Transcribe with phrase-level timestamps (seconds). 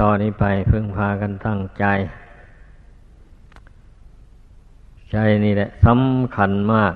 [0.00, 1.84] ต่อนนี้ไปพึ่งพากันตั้งใจ
[5.10, 6.94] ใจนี่แหละสำคัญมาก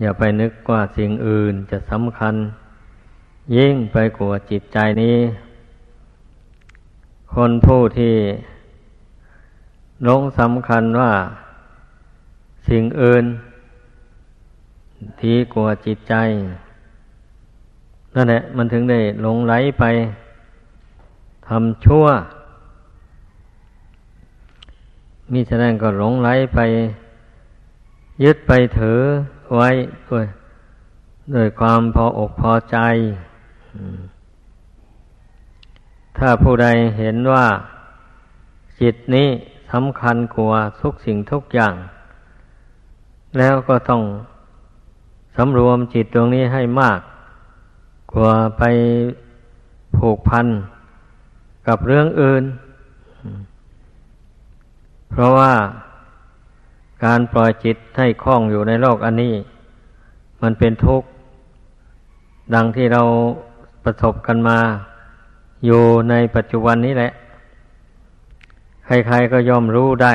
[0.00, 2.34] อย่าไปนึกว่าสิ่งอื่นจะสำคัญ
[3.56, 5.18] ยิ่งไปกลัวจิตใจนี้
[7.34, 8.14] คนผู้ที่
[10.04, 11.12] หลงสำคัญว่า
[12.68, 13.24] สิ่งอื่น
[15.22, 16.14] ดีกว่าจิตใจ
[18.14, 19.84] นั่นแหละมันถึงได้หลงไหลไป
[21.54, 22.06] ทำชั่ว
[25.32, 26.58] มิฉะนั้นก็หลงไหลไป
[28.22, 29.00] ยึดไปถือ
[29.54, 29.68] ไว้
[30.08, 30.26] ด้วย
[31.34, 32.76] ด้วยความพออกพอใจ
[36.18, 36.68] ถ้าผู้ใด
[36.98, 37.46] เห็นว่า
[38.80, 39.28] จิตนี้
[39.72, 41.74] สำคัญกว่าทุกสิ่งทุกอย่าง
[43.38, 44.02] แล้วก็ต้อง
[45.36, 47.00] สำรวมจิตตรงนี้ให้มาก
[48.14, 48.62] กว่าไป
[49.96, 50.48] ผูกพัน
[51.72, 52.44] กับเรื่องอื่น
[55.10, 55.52] เพราะว่า
[57.04, 59.34] การปล่อยจิตให้คล้องอยู่ในโลกอันนี้
[60.42, 61.08] มันเป็นทุกข์
[62.54, 63.02] ดังที่เรา
[63.84, 64.58] ประสบกันมา
[65.66, 67.12] อยู่ในปัจจุบันนี้แหละ
[68.84, 70.14] ใครๆก็ยอมรู้ได้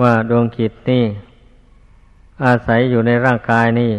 [0.00, 1.04] ว่าดวงจิตนี่
[2.44, 3.92] อาศัยอยู่ในร่างกายนี่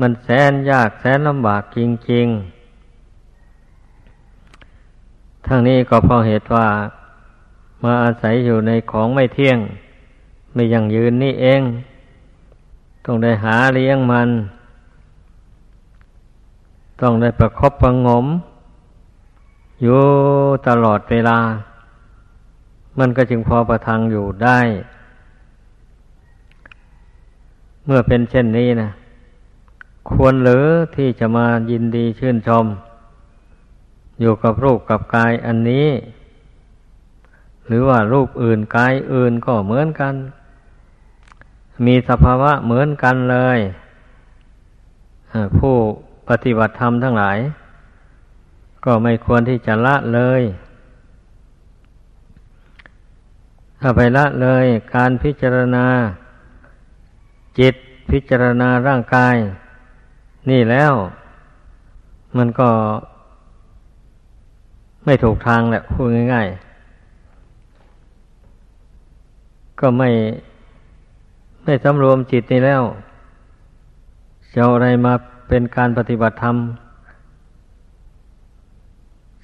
[0.00, 1.78] มันแสนยากแสนลำบากจ
[2.12, 2.53] ริงๆ
[5.46, 6.68] ทั้งนี้ก็เพราะเหตุว่า
[7.82, 9.58] มาอาศัยอยู่ในของไม่เที่ยง
[10.52, 11.62] ไม่ยังยืนนี่เอง
[13.04, 14.28] ต้องได้หาเลี้ยงมัน
[17.00, 18.26] ต้องได้ประคบประงม
[19.82, 20.02] อยู่
[20.68, 21.38] ตลอดเวลา
[22.98, 24.58] มันก็จึงพอประทังอยู่ได้
[27.84, 28.90] เมื่อเป็นเช่นนี้นะ
[30.10, 32.64] ควรหรือที่จะมายินดีชื่นชม
[34.20, 35.88] อยู่กับรูปกับกายอันนี้
[37.66, 40.14] หรือว่ารูปอื่นกายอื่นก็เหมือนกัน
[41.86, 43.58] มีสภาวะเหมือนกันเลย
[45.58, 45.74] ผู้
[46.28, 47.38] ปฏิบัติธรรมทั้งหลาย
[48.84, 50.42] ก็ไม่ควรที่จะละเลย
[53.80, 55.86] ถ้าไปละเลยการพิจารณา
[57.58, 57.74] จิต
[58.10, 59.36] พิจารณาร่างกาย
[60.50, 60.92] นี่แล้ว
[62.36, 62.70] มันก็
[65.04, 66.48] ไม่ถูกทางแหละพูดง่าย
[68.52, 70.10] ๆ ก็ไม่
[71.64, 72.82] ไม่สำรวมจิตนี่แล้ว
[74.54, 75.14] จะอะไรมา
[75.48, 76.56] เป็นการปฏิบัติธรรม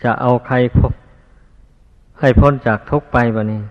[0.02, 0.92] จะเอาใครพบ
[2.20, 3.62] ให้พ้นจากทุกไปบะนี้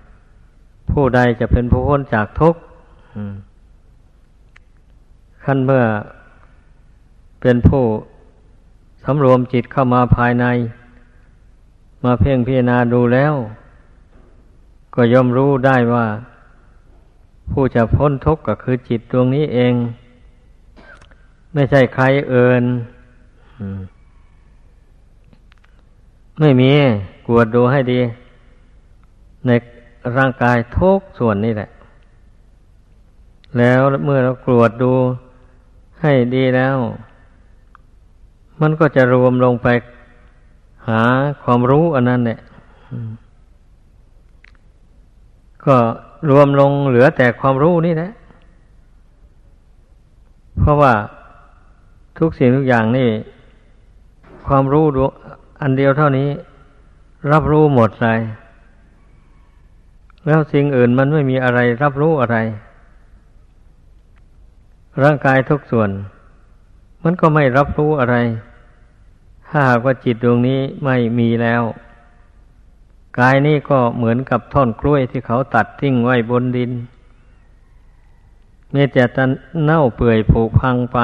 [0.91, 2.59] ผู้ใดจะเป็นผู้พ้นจากทุกข์
[5.44, 5.83] ขั้นเมื่อ
[7.41, 7.83] เป็นผู้
[9.03, 10.45] สำรวมจิตเข้ามาภายใน
[12.03, 13.33] มาเพ่งพิจารณาดูแล้ว
[14.95, 16.05] ก็ย่อมรู้ได้ว่า
[17.51, 19.73] ผู้จะพ้นทุกข์ก็คือจิตดวงนี้เอง
[21.53, 22.63] ไม่ใช่ใครเอิน
[26.39, 26.71] ไม่มี
[27.27, 27.99] กวดดูให้ดี
[29.45, 29.49] ใน
[30.17, 31.69] ร่างกายทุกส่วนนี่แหละ
[33.57, 34.93] แล้วเมื่อเรากรวดดู
[36.01, 36.77] ให้ดีแล้ว
[38.61, 39.67] มันก็จะรวมลงไป
[40.89, 41.01] หา
[41.44, 42.39] ความรู้อันนั้นเนี่ย
[45.66, 45.77] ก็
[46.29, 48.11] รวมลงเหลือแต่ความรู้นี่แหละ
[50.59, 50.94] เพราะว่า
[52.19, 53.09] ทุกสิ่งทุกอย่างนี่
[54.47, 54.85] ความรู้
[55.61, 56.29] อันเดียวเท่านี้
[57.31, 58.19] รับรู้หมดเลย
[60.25, 62.38] แล้วสิ่งอื่นมันไม่มีอะไรรับรู้อะไร
[65.03, 65.89] ร่างกายทุกส่วน
[67.03, 68.16] มันก็ไม่รับรู้อะไร
[69.49, 71.63] ถ้าหากว่าจิตดวงนี้ไม่มีแล้ว
[73.19, 76.71] กายนี้ก็เหมือนกับท่อนกล้วยที่เขาตัดทิ้งไว้บนดิน
[78.71, 79.23] เมื่อแต่จะ
[79.63, 80.99] เน่าเปื่อยผุพังไป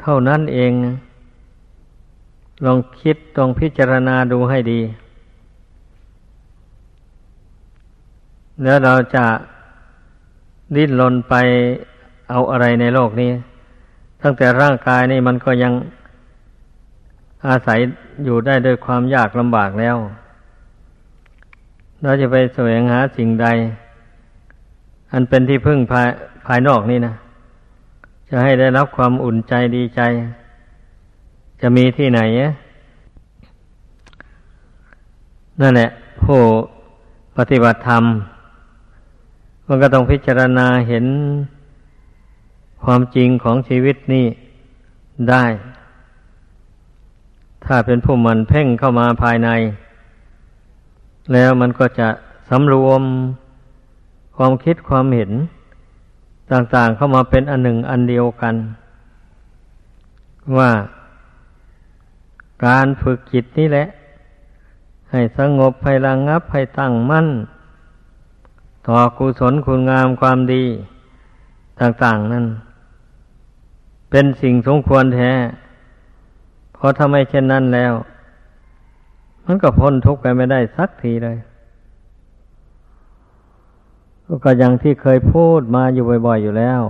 [0.00, 0.72] เท่านั้นเอง
[2.64, 4.80] ลองคิดลองพิจารณาดูให้ดี
[8.62, 9.24] แล้วเราจะ
[10.76, 11.34] ดิ้นรนไป
[12.30, 13.30] เอาอะไรในโลกนี้
[14.22, 15.72] ตั้งแต่ร่างกายนี่มันก็ยัง
[17.48, 17.78] อาศัย
[18.24, 19.96] อยู่ได้ด้วยความยากลำบากแล้ว
[22.02, 23.46] เราจะไปแสวงหาสิ่งใด
[25.12, 26.08] อันเป็นที่พึ่งภาย
[26.46, 27.14] ภายนอกนี่นะ
[28.30, 30.00] จะให้ได้รับความอุ่นใจดีใจ
[31.60, 32.20] จะมีที่ไหน
[35.60, 35.90] นั่นแหละ
[36.22, 36.40] ผู้
[37.36, 38.04] ปฏิบัติธรรม
[39.66, 41.06] มันก็ต้องพิจารณาเห็น
[42.84, 44.26] ความจริงของชีวิตนี่
[45.30, 45.44] ได้
[47.66, 49.48] ถ้าเป็นผู้มันเพ่งเข้ามาภายใน
[51.32, 52.08] แล้วมันก็จะ
[52.48, 53.02] สำรวม
[54.36, 55.32] ความคิดความเห็น
[56.52, 58.54] ต่างๆเข้ามาเป็นอันหนึ่งอันเดียวกัน
[60.56, 60.70] ว่า
[62.66, 63.86] การฝึกจิตนี่แหละ
[65.10, 67.28] ให้สงบให้ระงงับให้ตั้งมั่น
[68.86, 70.64] ต่อกุศลคุณงามความดี
[71.80, 72.46] ต่างๆนั่น
[74.10, 75.32] เป็นสิ่งสมควรแท้
[76.76, 77.92] เพราะถ้าไม่เช่นนั้นแล้ว
[79.46, 81.38] มันก็พ้นทุกข์ไปไม่ได้สักทีเลย
[84.44, 86.82] ก็อย่างที่เคยพูดมาอยู่บ่อย ๆ อยู่แล้ว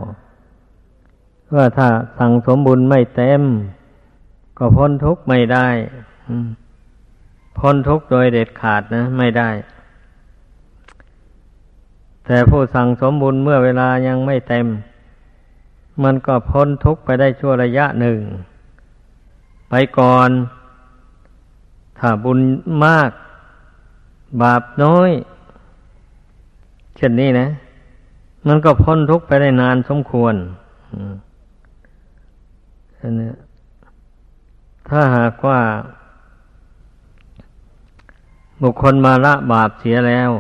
[1.55, 1.89] ว่าถ้า
[2.19, 3.43] สั่งสมบุญไม่เต็ม
[4.59, 5.69] ก็พ้นทุกข์ไม่ได้
[7.59, 9.51] พ้นทุกข์โดยเด็ดขาดนะ ไม่ได้
[12.27, 14.67] แต่ผู้สั่งสมบุญเมื่อเวลายังไม่เต็ม
[16.05, 18.19] มันก็พ้นทุกข์ไปได้ชั่วระยะหนึ่ง
[19.71, 20.31] ไปก่อน
[21.99, 22.39] ถ้าบุญ
[22.85, 23.11] มาก
[24.43, 25.11] บาปน้อย
[26.97, 27.47] เช่นนี้นะ
[28.47, 30.35] มันก็พ้นทุกข์ไปได้นานสมควร
[33.01, 33.31] อันนี้
[34.89, 35.61] ถ้าหากว่า
[38.63, 40.31] บุคคลมาละบาปเสียแล้ว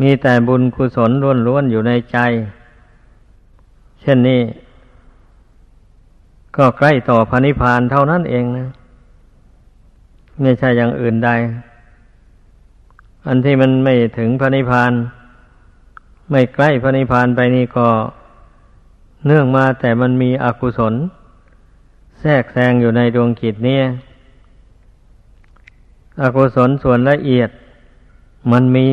[0.00, 1.10] มีแต่บุญกุศล
[1.46, 2.18] ล้วนๆอยู่ในใจ
[4.00, 4.40] เช่นนี้
[6.56, 8.68] ก็ใกล้ต่อพระนิพพานเท่านั้นเองนะ
[10.40, 11.30] ไม่ใช่อย่างอื่นใด
[13.26, 14.92] อันที่มันไม่ถึงพระนิพพาน
[16.30, 17.88] ไม่ใกล้พระนิพพานไปนี่ก็
[19.26, 20.94] เนื่องมาแต่มันมีอกุศล
[22.20, 23.84] แทรกแซงอยู่ในดวงจิตเนี่ย
[26.22, 27.50] อกุศลส่วนละเอียด
[28.52, 28.88] มันมี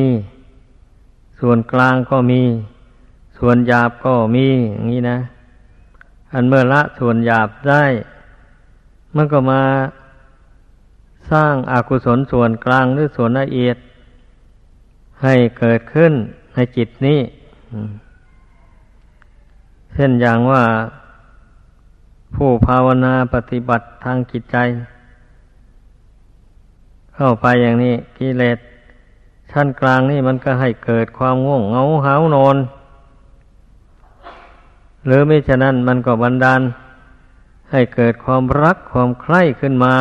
[1.40, 2.42] ส่วนกลางก็มี
[3.38, 5.18] ส่วนหยาบก็มีอย่างนี้นะ
[6.32, 7.84] อันเมื่อละส่วนหยาบได้
[9.16, 9.62] มันก็มา
[11.32, 13.76] สร้างอากุศลส่วนกลางหรือส่วนละเอียด
[15.22, 16.12] ให้เกิดขึ้น
[16.54, 17.20] ในจิตนี้
[19.94, 20.64] เช่นอย่างว่า
[22.34, 24.56] ผู้ภาวนาปฏิบัติทางจิตใจ
[27.14, 28.58] เข้าไปอย่างนี้กิเลส
[29.50, 32.56] ชั้นกลางนี่มันก็ให้เกิดความง่วงเหงาหานอน
[35.06, 36.60] หรือไม่ฉะนั้นมันก็บันดาล
[37.70, 39.94] ให้เกิดความรักความใคร่ขึ้นมา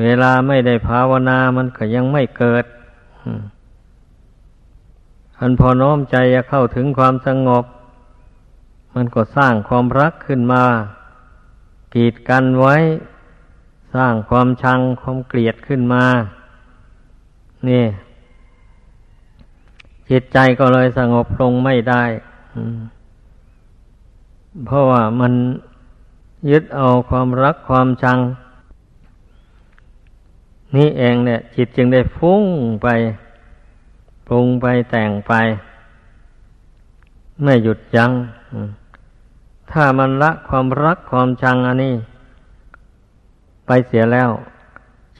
[0.00, 2.64] เวลาไม่ได้ภาวนามันก็ยังไม่เกิด
[5.38, 7.64] อันพอน้อมใจจะเข้าถึงความสงบ
[8.94, 10.64] มันก็สร้างความรักขึ้นมา
[11.94, 12.76] กีดกันไว้
[13.94, 16.04] สร้างความชังความเกลียดขึ้นมา
[17.68, 17.84] นี่
[20.10, 22.04] จิตใจก็เลยสงบลงไม่ได้
[24.66, 25.32] เพราะว่ามัน
[26.50, 28.18] ยึดเอาความรักความชัง
[30.76, 32.44] นี่เองเนี่ย จิตจึงได้ฟุ้ง
[32.82, 32.88] ไป
[34.28, 35.32] ปรุงไปแต่งไป
[37.42, 38.12] ไม่หยุดยัง้ง
[39.70, 41.94] ถ้ามันละความรักความชังอันนี้
[43.66, 44.30] ไปเสียแล้ว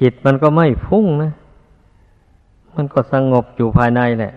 [0.00, 1.32] จิตมันก็ไม่ฟุ้งนะ
[2.74, 4.32] มันก็สงบอยู่ภายในแหละ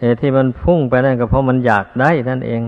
[0.00, 2.60] เหตุที่มันฟุ้งไปนั่นก็เพราะมันอยากได้นั่นเอง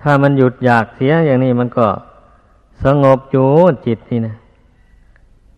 [0.00, 1.86] ถ้ามันหยุดอยากเสียอย่างนี้มันก็
[2.84, 3.48] สงบอยู่
[3.86, 4.36] จิตนี่นะ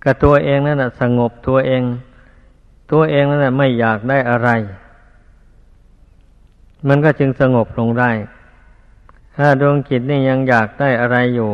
[0.04, 1.82] กับตัวเองนั่นแหะสงบตัวเอง
[2.92, 4.49] ตัวเองนั่นแหะไม่อยากได้อะไร
[6.88, 8.11] มันก็จึงสงบลงได้
[9.37, 11.50] ถ้าดวงจิตนี่ยังอยากได้อะไรอยู่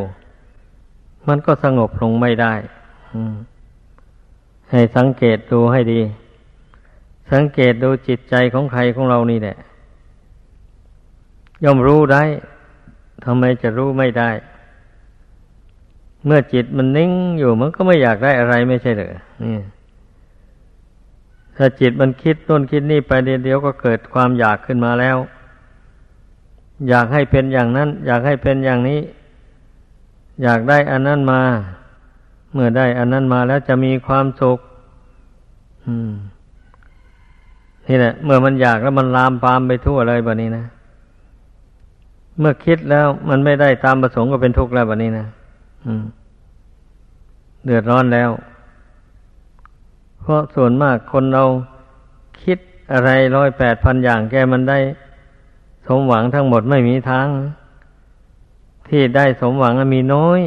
[1.27, 2.53] มันก็สงบลงไม่ได้
[4.71, 6.01] ให้สังเกตดูให้ดี
[7.31, 9.57] สังเกตดูจิตใจของใครของเรานี่แหละ
[11.63, 12.23] ย่อมรู้ได้
[13.25, 14.29] ทำไมจะรู้ไม่ได้
[16.25, 19.57] เมื่อจิตมันนิ่งอยู่มันก็ไม่อยากได้อะไรไม่ใช่เหรอนี่
[21.57, 25.17] ถ้าจิตมันคิดต้นคิดนี่ไปเดียวก็เกิดความอยากขึ้นมาแล้ว
[26.89, 28.99] อยากให้เป็นอย่างนั้น อยากให้เป็นอย่างนี้
[30.43, 31.41] อยากได้อันนั้นมา
[32.53, 34.59] เมื่อได้อันนั้นมาแล้วจะมีความสุข
[35.85, 36.11] อืม
[37.87, 40.65] นี่แหละเมื่อมันอยากแล้วมันลามปามไปทั่วเลยแบบนี้นะ
[42.39, 45.27] เมื่อคิดแล้วมันไม่ได้ตามประสงค์ก็เป็นทุกข์แล้วแบบนี้นะ
[47.65, 48.29] เดือดร้อนแล้ว
[50.21, 51.43] เพราะส่วนมากคนเรา
[52.43, 52.57] คิด
[52.93, 54.79] อะไรร้อยแปดพันอย่างแกมันได้
[55.87, 57.27] สมหวังทั้งหมดไม่มีทาง
[58.87, 60.41] ที่ได้สมหวังมีน้อย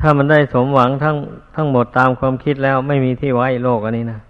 [0.00, 1.16] ถ้ามันได้สมหวังทั้ง
[1.54, 4.20] ทั้งหมดตามความคิดแล้วไม่มีที่ไว้โลกอันนี้นะ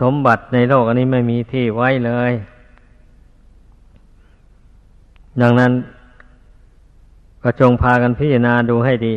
[0.00, 2.32] สมบัติในโลกอันนี้ไม่มีที่ไว้เลย
[5.42, 5.72] ดังนั้น
[7.42, 9.14] ก็จงพากันพิจารณาดูให้ดี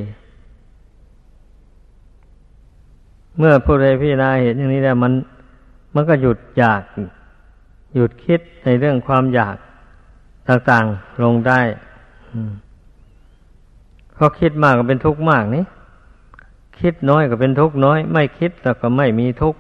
[3.38, 5.14] เมื่อผู้ใดพิจารณาเห็นอย่างนี้แล้วมัน
[5.96, 6.84] มันก็หยุดอยาก
[7.96, 9.56] หยุดคิดในเรื่องความอยาก
[10.48, 11.60] ต่างๆลงได้
[14.14, 15.66] เพราะคิดมากก็เป็นทุกข์มากนี่
[16.80, 19.60] คิดน้อยก็เป็นทุกข์น้อย ไม่คิดแล้วก็ไม่มีทุกข์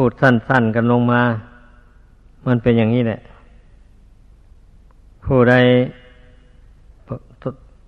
[0.00, 1.22] พูดสั้นๆกันลงมา
[2.46, 3.20] มันเป็นอย่างนี้แหละ
[5.24, 5.54] ผู้ใด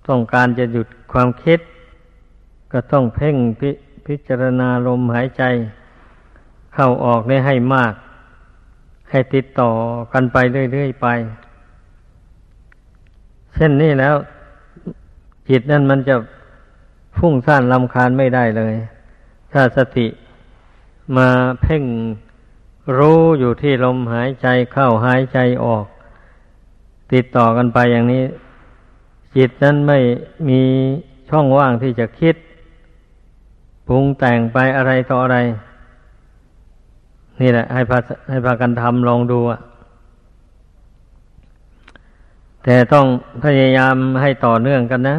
[0.09, 1.61] ต้องการจะหยุดความคิด
[2.73, 3.63] ก็ต้องเพ่งพ
[4.07, 5.43] พิจารณาลมหายใจ
[6.75, 7.95] เข้าออกได้ให้มาก
[9.11, 9.71] ให้ติดต่อ
[10.13, 10.37] กันไป
[10.73, 11.07] เรื่อยๆไป
[13.55, 14.15] เช่นนี้แล้ว
[15.49, 16.17] จิตนั่นมันจะ
[17.19, 18.75] พุ่งซ่านลำคาญไม่ได้เลย
[19.53, 20.07] ถ้าสติ
[21.17, 21.29] มา
[21.63, 21.85] เพ่ง
[22.99, 25.87] รู้อยู่ที่ลมหายใจเข้าหายใจออก
[27.13, 28.25] ติดต่อกันไปอย่างนี้
[29.37, 29.99] จิตนั้นไม่
[30.49, 30.61] มี
[31.29, 32.37] ช่องว่างที่จะคิด
[33.87, 35.39] ปรุงแต่งไปอะไรต่ออะไร
[37.41, 37.99] นี่แหละ ให้พา
[38.31, 39.61] ให้พากันทำลองดูอะ
[42.65, 43.07] แต่ต้อง
[43.45, 45.17] พยายามให้ต่อเนื่องกันนะ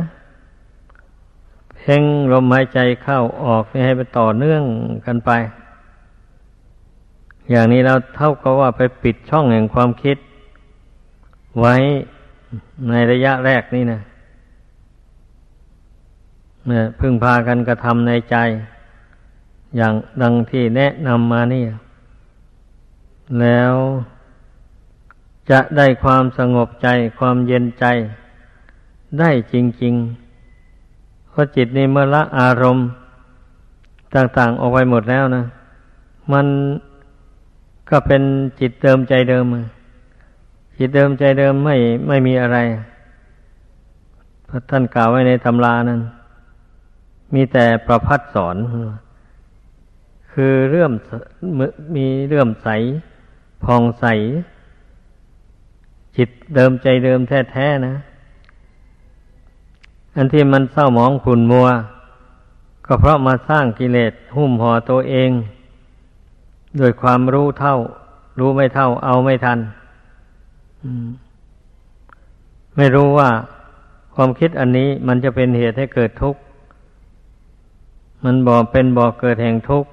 [1.78, 4.64] เพ่งลมหายใจเข้าออกให้ไปต่อเนื่อง
[5.06, 5.32] กันไป
[7.52, 10.18] อย่างนี้เราเท่ากับว่าไปปิดช่องแห่งความคิด
[11.60, 11.76] ไว้
[12.90, 14.02] ในระยะแรกนี่นะ
[16.68, 18.38] เนี่ยพึ่งพากันกระทำในใจ
[19.78, 21.64] อย่างดังที่แนะนำมานี่
[23.42, 23.74] แล้ว
[25.50, 26.88] จะได้ความสงบใจ
[27.20, 27.86] ความเย็นใจ
[29.20, 32.88] ได้จริงๆ เพราะจิตนี่เมื่อละอารมณ์
[34.16, 35.44] ต่างๆออกไปหมดแล้วนะ
[36.34, 36.48] มัน
[37.92, 38.24] ก็เป็น
[38.60, 39.46] จิตเดิมใจเดิม
[40.78, 41.76] จิตเดิมใจเดิมไม่
[42.08, 42.58] ไม่มีอะไร
[44.50, 46.02] พระท่านกล่าวไว้ในตำรานั้น
[47.34, 48.56] มีแต่ประพัดสอน
[50.32, 50.92] คือเรื่อม
[51.96, 52.68] มีเรื่อมใส
[53.64, 54.06] พองใส
[56.18, 57.20] จิตเดิมใจเดิม
[57.52, 57.96] แท้ๆนะ
[60.16, 61.68] อันที่มันเศร้าหมองขุนมัว
[62.86, 65.32] ก็เพราะมาสร้างกิเลสหุ้มห่อตัวเอง
[66.80, 67.78] ด้วยความรู้เท่า
[68.40, 69.60] รู้ไม่เท่า เอาไม่ทัน
[72.76, 73.30] ไม่รู้ว่า
[74.16, 76.42] ความคิดอันนี้มันจะเป็นเหตุให้เกิดทุกข์
[78.24, 79.90] มันบ่เป็นบ่อเกิดแห่งทุกข์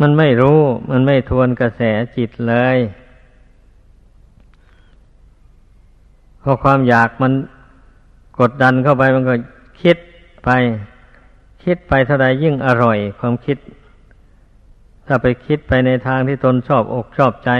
[0.00, 0.58] มันไม่รู้
[0.90, 1.82] มันไม่ทวนกระแส
[2.16, 2.78] จิตเลย
[6.42, 7.32] พอความอยากมัน
[8.40, 9.34] กดดันเข้าไปมันก็
[9.82, 9.96] คิด
[10.44, 10.50] ไป
[11.64, 13.56] คิดไปเท่าใดยิ่งอร่อย ความคิด
[15.06, 17.50] ถ้าไปคิดไปในทางที่ตนชอบอกชอบใจ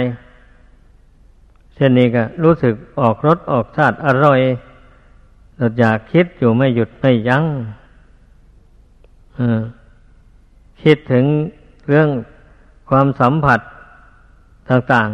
[1.75, 4.39] เช่นนี้ก็รู้สึกออกรสออกชาติอร่อย
[5.57, 7.45] เราอยากคิดอยู่ไม่หยุดไม่ยัง้ง
[10.83, 11.25] คิดถึง
[11.87, 12.09] เรื่อง
[12.89, 13.59] ความสัมผัส
[14.69, 15.09] ต่าง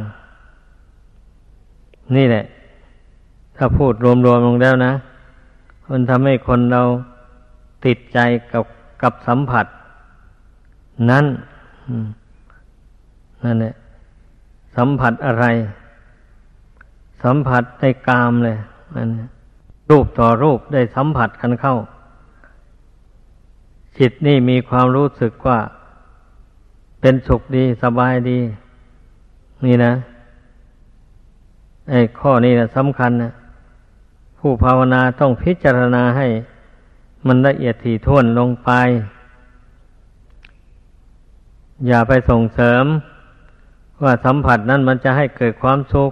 [1.22, 2.46] ๆ นี่แหละ
[3.58, 4.94] ถ้าพูดรวมๆลงแล้วนะ
[5.90, 6.82] มันทำให้คนเรา
[7.86, 8.20] ติดใจ
[8.52, 8.64] กับ
[9.02, 9.66] กับสัมผัส
[11.10, 11.26] นั้น
[13.44, 13.74] นั่นแหละ
[14.76, 15.46] สัมผัสอะไร
[17.24, 18.58] สัมผัสในกามเลย
[18.96, 19.10] นั่น
[19.90, 21.76] รูปต่อรูปได้สัมผัสกันเข้า
[23.98, 25.60] จิตนี่มีความรู้สึกว่า
[27.02, 28.40] เป็นสุขดีสบายดี
[29.66, 29.94] นี่นะ
[31.90, 33.32] ไอ้ข้อนี้นะสำคัญนะ
[34.40, 36.28] ผู้ภาวนาต้องพิจารณาให้
[37.28, 38.72] มันละเอียดถี่ถ้วนลงไป
[41.88, 42.86] อย่าไปส่งเสริม
[44.03, 46.12] ว่าสัมผัสนั้นมันจะให้เกิดความสุข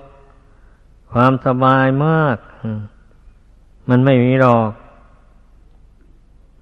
[1.14, 2.38] ความสบายมาก
[3.90, 4.70] มันไม่มีหรอก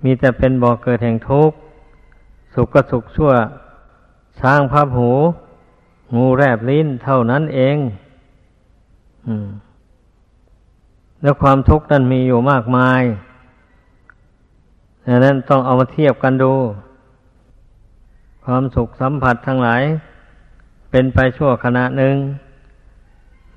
[0.03, 1.57] มีแต่เป็นบ่อกเกิดแห่งทุกข์
[2.53, 3.31] สุขก็สุขชั่ว
[4.39, 5.11] ช้างพับหู
[6.15, 7.77] งูแรบลิ้นเท่านั้นเอง
[11.21, 13.01] แล้วความทุกข์นั้นมีอยู่มากมาย
[15.07, 16.53] ดังนั้นต้องเอามาเทียบกันดู
[18.45, 19.83] ความสุขสัมผัสทั้งหลาย
[20.91, 22.15] เป็นไปชั่วขณะหนึ่ง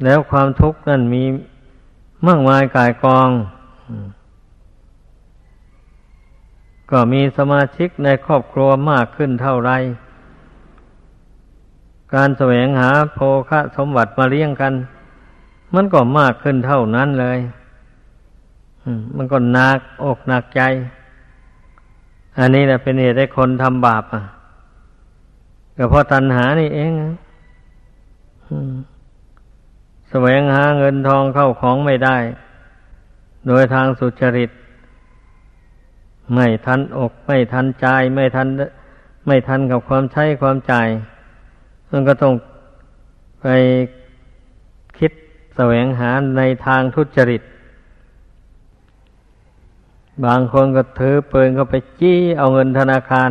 [0.04, 1.22] แล้วความทุกข์นั้นมี
[2.26, 3.28] มากมายกายกอง
[6.90, 9.70] ก็มีสมาชิกในครอบครัวมากขึ้นเท่าไร
[12.14, 13.18] การแสวงหาโภ
[13.50, 14.72] คะสมบัติมาเลี้ยงกัน
[15.74, 17.38] มันก็มากขึ้นเท่านั้นเลย
[19.16, 20.62] มันก็หนักอกหนักใจ
[22.38, 24.22] อันนี้แหละเป็นเหตุให้คนทำบาปอะ
[25.82, 26.92] ก็เพราะตัณหานี่เอง
[30.10, 32.16] แสวงหาเงินทองเข้าของไม่ได้
[33.46, 34.50] โดยทางสุจริต
[36.34, 38.48] ไม่ทันอก ไม่ทันใจ ไม่ทัน
[39.26, 40.88] ไม่ทันกับความใช้ความจ่าย
[41.90, 42.34] มันก็ต้อง
[43.42, 43.46] ไป
[44.98, 45.12] คิด
[45.56, 47.42] แสวงหาในทางทุจริต
[50.24, 53.30] บางคนก็ถือปืนก็ไปจี้เอาเงินธนาคาร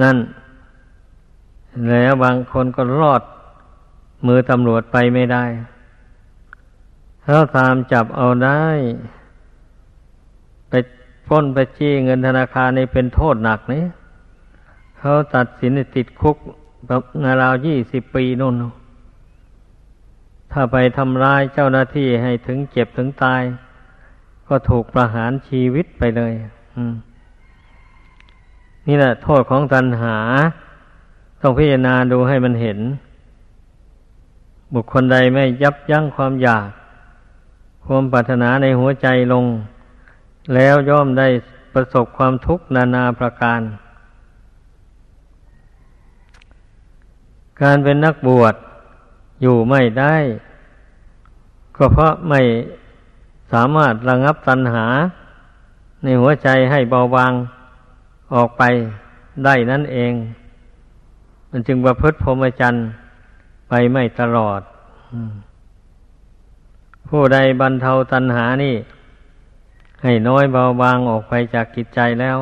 [0.00, 0.16] นั่น
[1.88, 3.22] แล้วบางคนก็รอด
[4.26, 5.44] มือตำรวจไปไม่ได้
[7.26, 8.64] ถ้าตามจับเอาได้
[10.68, 10.72] ไป
[11.26, 13.84] พ้นไปจี้เงินธนาคารนี่เป็นโทษหนักนี่
[14.98, 16.36] เขาตัดสินติดคุก
[16.86, 18.54] แบบนาราวยี่สิบปีนู่น
[20.52, 23.42] ถ้าไปทำร้ายเจ้าหน้าที่ให้ถึงเจ็บถึงตาย
[24.48, 26.32] ก็ถูกประหารชีวิตไปเลย
[28.86, 30.16] นี่แหละโทษของตัณหา
[31.40, 32.78] ต้องพิจารณาดูให้มันเห็น
[34.74, 36.68] บุคคลใดไม่ยับยั้งความอยาก
[37.84, 39.44] ความปรารถนาในหัวใจลง
[40.54, 41.28] แล้วย่อมได้
[41.74, 43.60] ประสบความทุกข์นานาประการ
[47.62, 48.54] การเป็นนักบวช
[49.42, 50.16] อยู่ไม่ได้
[51.76, 52.40] ก็เพราะไม่
[53.52, 54.86] สามารถระงับตัณหา
[56.02, 57.32] ในหัวใจให้เบาบาง
[58.34, 58.62] ออกไป
[59.44, 60.12] ได้นั่นเอง
[61.50, 62.84] มันจึงประพฤติพรหมจรรย์
[63.68, 64.60] ไปไม่ตลอด
[67.08, 68.74] ผู้ใดบรรเทาตัณหานี่
[70.02, 72.38] ให้น้อยเบาบางออกไปจากกิจใจแล้ว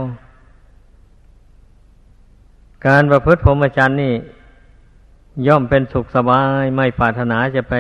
[2.87, 4.15] การประพฤติพรหมจรรย์นี่
[5.47, 7.75] ย่อมเป็นสุขสบายไม่ปรารถนาจะไป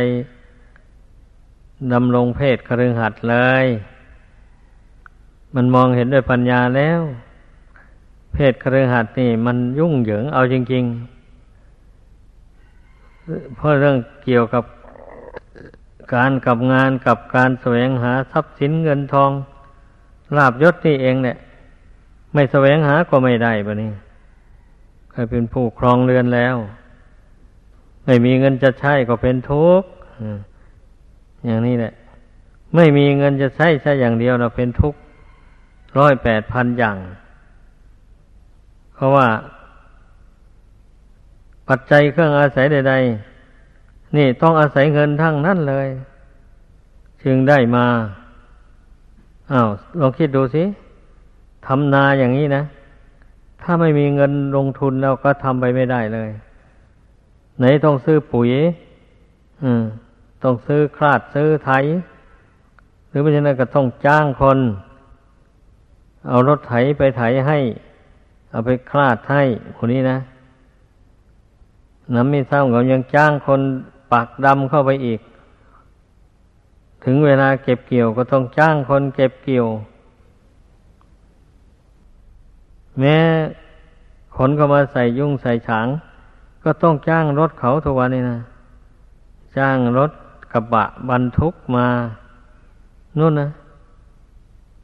[1.93, 3.67] ดำรงเพศครึงหัดเลย
[5.55, 7.00] มันมองเห็นด้วยปัญญาแล้ว
[8.33, 10.85] เพศครึงหัดนี่มันยุ่งเหยิงเอาจริง
[12.11, 14.65] ๆ เพราะเรื่องเกี่ยวกับ
[16.15, 19.31] การกับงานกับการแสวงหาทรัพย์สินเงินทอง
[20.37, 21.37] ลาบยศนี่เองเนี่ย
[22.35, 23.91] ไม่แสวงหาก็ไม่ได้ปะนี่
[25.11, 26.57] เคยเป็นผู้ครองเรือนแล้ว
[28.04, 29.89] ไม่มีเงินจะใช้ก็เป็นทุกข์
[31.45, 31.93] อย่างนี้แหละ
[32.75, 34.99] ไม่มีเงินจะใช้ใช้อย่างเดียวเราเป็นทุกข์
[35.99, 36.97] ร้อยแปดพันอย่าง
[39.00, 39.28] เพราะว่า
[41.69, 42.95] ปัจจัยเครื่องอาศัยใด
[43.54, 45.89] ๆ นี่ต้องอาศัยเงินทั้งนั้นเลย
[47.25, 47.86] จึงได้มา
[49.52, 49.69] อ้าว
[50.00, 50.65] ลองคิดดูสิ
[51.67, 52.63] ทำนาอย่างนี้นะ
[53.63, 56.30] ถ้าไม่มีเงินลงทุนเราก็ทำไปไม่ได้เลย
[57.58, 58.50] ไหนต้องซื้อปุ๋ย
[59.63, 59.82] อืม
[60.43, 61.71] ต้องซื้อคลาดซื้อไถ
[63.08, 64.58] หรือไม่ใช่นั้นก็ต้องจ้างคน
[66.28, 67.58] เอารถไถไปไถให้
[68.50, 69.43] เอาไปคลาดให้
[69.76, 70.19] คนนี้นะ
[72.15, 73.60] น้ำไม่เศร้าเขายังจ้างคน
[74.13, 75.21] ปักดำเข้าไปอีก
[77.04, 79.67] ถึงเวลาเก็บเกี่ยวก็ต้องจ้างคนเก็บเกี่ยว
[82.99, 83.17] แม้
[84.36, 85.86] ขนก็มาใส่ยุ่งใส่ฉาง
[86.65, 88.39] ก็ต้องจ้างรถเขาทุกวันนี้นะ
[89.56, 90.10] จ้างรถ
[90.52, 91.86] กระบะบรรทุกมา
[93.19, 93.49] นู่นนะ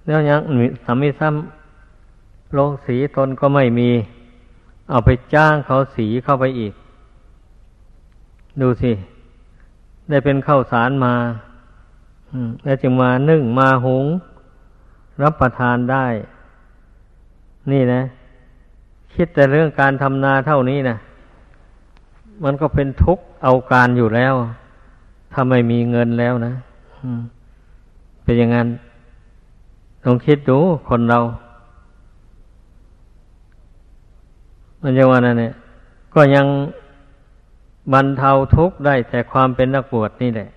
[0.07, 0.41] แล้วยัง
[0.85, 1.66] สามีซ้ำ
[2.59, 3.91] ลงสีตนก็ไม่มี
[4.91, 6.75] เอาไปจ้างเขาสีเข้าไปอีก
[8.61, 8.93] ดูสิ
[10.09, 11.15] ได้เป็นข้าวสารมา
[12.65, 14.07] แล้วจึงมานึ่งมาหุง
[15.23, 16.07] รับประทานได้
[17.73, 18.03] นี่นะ
[19.15, 20.97] คิดแต่เรื่องการทำนาเท่านี้นะ
[22.45, 24.35] มันก็เป็นทุกข์เอาการอยู่แล้ว
[25.33, 26.53] ถ้าไม่มีเงินแล้วนะ
[28.23, 28.69] เป็นอย่างนั้น
[30.05, 31.21] ลองคิดดูคนเรา
[34.83, 35.53] มันจะว่านั่นเนี่ย
[36.15, 36.47] ก็ยัง
[37.93, 40.49] บรรเทาทุกข์ได้แต่ความเป็นนักบวชนี่แหละ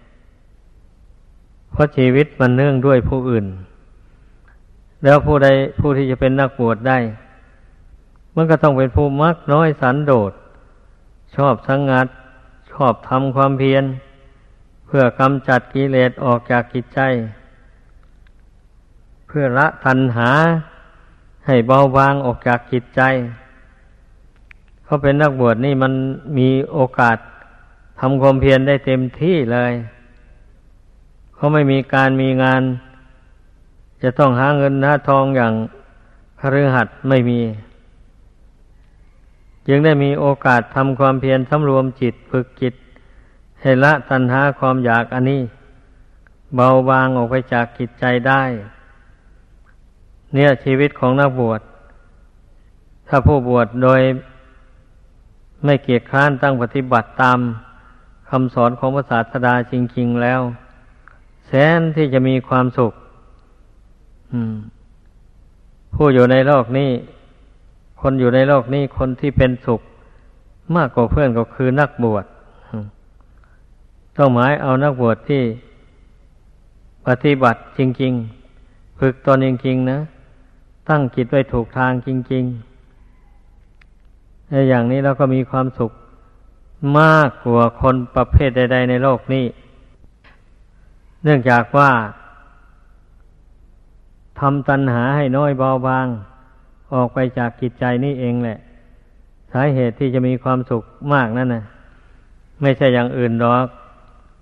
[1.71, 3.45] เพราะชีวิตมันเนื่องด้วยผู้อื่น
[5.03, 5.47] แล้วผู้ใด
[5.79, 6.97] ผู้ที่จะเป็นนักบวชได้
[8.35, 10.31] มันก็ต้องเป็นผู้มักน้อยสันโดษ
[11.35, 12.07] ชอบสังงัด
[12.71, 13.83] ชอบทำความเพียร
[14.85, 16.99] เพื่อกำจัดกิเลสออกจากกิจใจ
[19.27, 20.31] เพื่อละทันหา
[21.45, 23.01] ให้เบาบางออกจากกิจใจ
[24.89, 25.93] เขาเป็นนักบวชนี่มัน
[26.37, 27.17] มีโอกาส
[27.99, 29.73] ทำความเพียรได้เต็มที่เลย
[31.35, 32.61] เขาไม่มีการมีงาน
[34.03, 35.53] จะต้องหาเงินหาทองอย่าง
[36.39, 37.41] คฤหัสไม่มี
[39.67, 42.73] จึงได้มีโอกาสทำความเพียรสำรวมจิตฝึกจิต
[43.61, 45.41] ให้ละตัณหาความอยากอันนี้
[46.55, 48.43] เบาบางออกไปจากจิตใจได้
[50.33, 51.61] เนี่ยชีวิตของนักบวช
[53.07, 54.01] ถ้าผู้บวชโดย
[55.63, 57.39] ไม่เกียจค้านตั้งปฏิบัติตาม
[58.29, 60.41] คำสอนของพระศาสดาจริง ๆ แล้ว
[61.47, 62.93] แสนที่จะมีความสุข
[65.93, 66.91] ผู้อยู่ในโลกนี้
[68.01, 69.81] คนอยู่ในโลกนี้ คนที่เป็นสุข
[70.75, 72.25] มากกว่าเพื่อนก็คือนักบวช
[74.17, 75.43] ต้องหมายเอานักบวชที่
[77.07, 78.13] ปฏิบัติจริง
[78.55, 79.99] ๆ ฝึกตนจริง ๆ นะ
[80.89, 82.68] ตั้งจิตไว้ถูกทางจริง ๆ
[84.69, 85.91] อย่างนี้เราก็มีความสุข
[86.99, 89.45] มากกว่าคนประเภทใด ๆ ในโลกนี้
[91.23, 91.91] เนื่องจากว่า
[94.39, 96.07] ทำตัณหาให้น้อยเบาบาง
[96.93, 98.59] ออกไปจากจิตใจนี่เองแหละ
[99.51, 100.83] สาเหตุที่จะมีความสุข
[101.13, 101.63] มากนั่นนะ
[102.61, 103.65] ไม่ใช่อย่างอื่นหรอก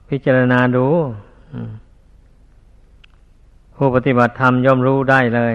[0.10, 0.86] พิจารณาดู
[3.76, 5.54] ผู้ปฏิบัติธรรมย่อมรู้ได้เลย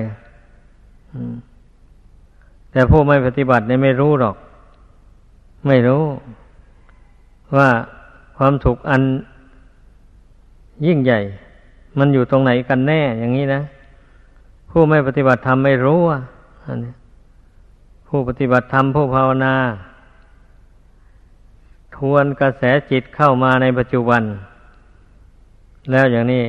[2.73, 4.37] แต่ผู้ไม่ปฏิบัติเนี่ยไม่รู้หรอก
[5.67, 6.05] ไม่รู้
[7.57, 7.69] ว่า
[8.37, 9.03] ความสุขอัน
[10.87, 11.21] ยิ่งใหญ่
[11.99, 13.63] มันอยู่ตรงไหนกันแน่อย่างนี้นะ
[14.71, 16.21] ผู้ไม่ปฏิบัติธรรมไม่รู้อะ
[16.67, 16.93] อันนี้
[18.09, 19.55] ผู้ปฏิบัติธรรมผู้ภาวนา
[21.97, 24.23] ทวนกระแสจิตเข้ามาในปัจจุบัน
[25.91, 26.45] แล้วอย่างนี้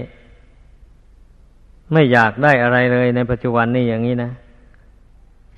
[1.92, 4.32] ไม่อยากได้อะไรเลยในปัจจุบันนี่อย่างนี้นะ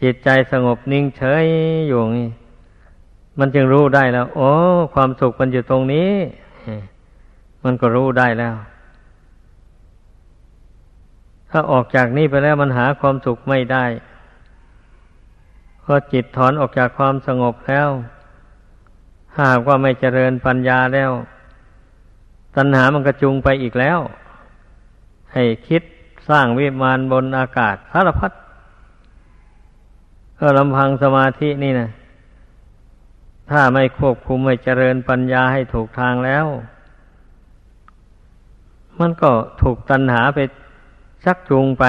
[0.05, 1.45] จิตใจสงบนิ่งเฉย
[1.87, 2.29] อยู่นี้
[3.39, 4.51] มันจึงรู้ได้แล้ว โอ้
[4.93, 6.11] ความสุขมันอยู่ตรงนี้
[7.63, 8.55] มันก็รู้ได้แล้ว
[11.49, 13.85] ถ้าออกจากนี้ไปแล้วมันหาความสุขไม่ได้
[15.83, 17.89] พอจิตถอนออกจากความสงบแล้ว
[19.41, 21.11] หากว่าไม่เจริญปัญญาแล้ว
[22.55, 23.99] ตัณหามันกระจุงไปอีกแล้ว
[25.33, 25.83] ให้คิด
[26.29, 28.31] สร้างวิมานบนอากาศสารพัด
[30.39, 31.89] ก็ลำพังสมาธินี่นะ
[33.51, 36.45] ถ้าไม่ควบคุมไม่เจริญปัญญาให้ถูกทางแล้ว
[38.99, 40.39] มันก็ถูกตัณหาไป
[41.23, 41.85] ชักจูงไป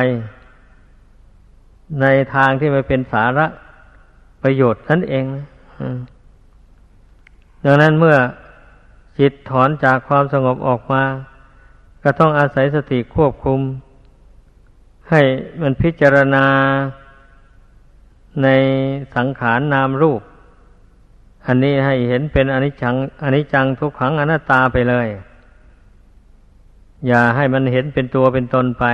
[2.01, 3.47] ในทางที่ไม่เป็นสาระ
[4.43, 5.25] ประโยชน์นั่นเอง
[7.65, 8.17] ดังนั้นเมื่อ
[9.19, 11.03] จิตถอนจากความสงบออกมา
[12.03, 13.61] ก็ต้องอาศัยสติควบคุม
[15.11, 15.21] ให้
[15.63, 16.45] มันพิจารณา
[18.43, 18.49] ใน
[19.17, 20.23] สังขารนนามรูป
[21.47, 22.95] อันนี้ให้เห็นเป็นอนิจจัง
[23.25, 25.09] อนิจจังทุกขังอนัตตาไปเลย
[27.07, 28.85] อย่าให้มันเห็นเป็นตัวเป็นตนไป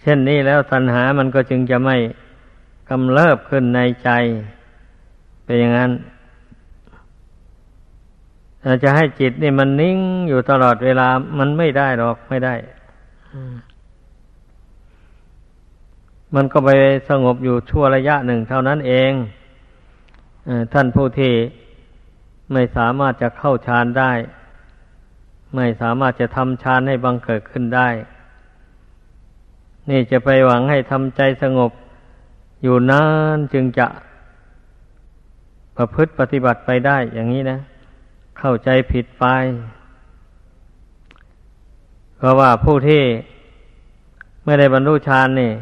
[0.00, 1.96] เช่นนี้แล้วตัณหามันก็จึงจะไม่
[2.88, 4.10] กำเริบขึ้นในใจ
[5.44, 5.90] เป็นอย่างนั้น
[8.82, 9.98] จะให้จิตนี่มันนิ่ง
[10.28, 12.54] อยู่ตลอดเวลามันไม่ได้หรอกไม่ได้
[16.34, 16.70] มันก็ไป
[17.08, 19.12] สงบอยู่ชั่วระยะหนึ่งเท่านั้นเอง
[20.72, 21.34] ท่านผู้ที่
[22.52, 24.12] ไม่สามารถจะเข้าฌานได้
[25.56, 27.88] ไม่สามารถจะทำฌานให้บังเกิดขึ้นได้
[29.90, 31.70] นี่จะไปหวังให้ทำใจสงบ
[32.62, 33.04] อยู่นา
[33.36, 33.86] นจึงจะ
[35.76, 37.58] ประพฤติปฏิบัติไปได้อย่างนี้นะ
[38.38, 39.24] เข้าใจผิดไป
[42.16, 43.02] เพราะว่าผู้ที่
[44.44, 45.52] ไม่ได้บรรลุฌานนี่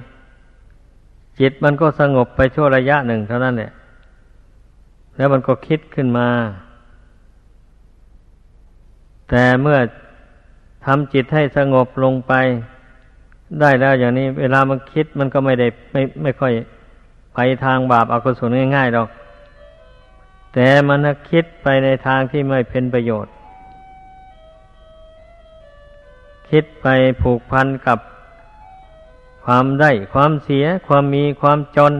[1.40, 3.72] จิตมันก็สงบไปชั่วระยะหนึ่งเท่านั้นแหละ
[5.16, 6.28] แล้วมันก็คิดขึ้นมา
[9.28, 9.78] แต่เมื่อ
[10.84, 12.32] ทำจิตให้สงบลงไป
[13.60, 16.52] ได้แล้วอย่างนี้ เวลามันคิดมันก็ไม่ได้ไม่ไม่ค่อย
[17.34, 19.08] ไปทางบาปอากุศลง่ายๆหรอก
[20.54, 20.98] แต่มัน
[21.30, 23.32] คิดไปในทางที่ไม่เป็นประโยชน์
[26.50, 26.86] คิดไป
[27.22, 27.98] ผูกพันกับ
[29.50, 31.94] ความได้ความเสีย ความมีความจน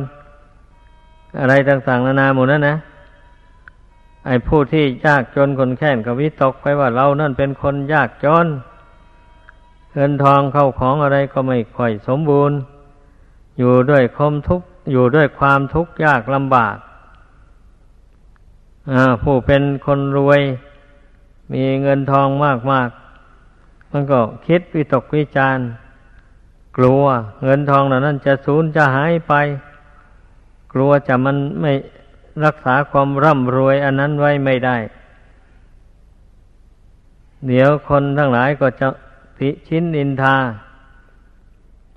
[1.40, 2.76] อะไรต่างๆนานาหมดนั้นนะ
[4.26, 8.46] ไอ้ผู้ที่ยากจนคนแค้นก็วิตกไปว่าเรานั่นเป็นคนยากจน
[9.92, 12.56] เงินทองเข้าของอะไรก็ไม่ค่อยสมบูรณ์
[13.58, 16.76] อยู่ด้วยคมทุกอยู่ด้วยความทุกข์ยากลำบาก
[19.22, 20.40] ผู้เป็นคนรวย
[21.52, 22.72] มีเงินทองมากม
[23.90, 25.60] มันก็คิดวิตกวิจารณ
[26.80, 27.04] กลัว
[27.42, 29.34] เงินทองเหล่านั้นจะสูญจะหายไป
[30.72, 31.72] กลัวจะมันไม่
[32.44, 34.76] รักษาความร่ำรวยอันนั้นไว้ไม่ได้
[37.46, 38.88] เดี๋ยวคนทั้งหลายก็จะ
[39.38, 40.36] ติชินอินทา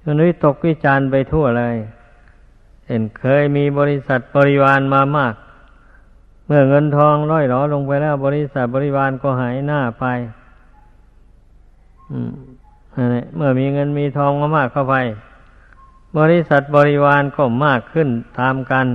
[0.02, 1.76] จนวิตกวิจารไปทั่วเลย
[2.88, 5.36] เห็นเคยมีบริษัทบริวารมามาก
[6.46, 10.06] เมื่อเงินทองร้อยหลอลงไปแล้ว บริษัทบริวารก็หายหน้าไป
[13.36, 14.96] เมื่อมีเงินมีทองมามากเข้าไป
[16.18, 18.10] บริษัทบริวารก็มากขึ้น
[18.40, 18.88] ตามกัน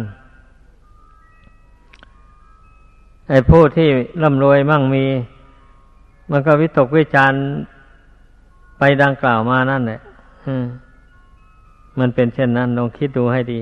[3.28, 3.88] ไอ้ผู้ที่
[4.22, 5.04] ร่ำรวยมั่งมี
[6.30, 7.32] มันก็วิตกวิจาร
[8.78, 10.00] ไปดังกล่าวมานั่นแหละ
[11.98, 13.60] มันเป็นเช่นนั้นลองคิดดูให้ดี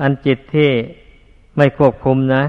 [0.00, 0.70] อันจิตที่
[1.56, 2.42] ไม่ควบคุมนะ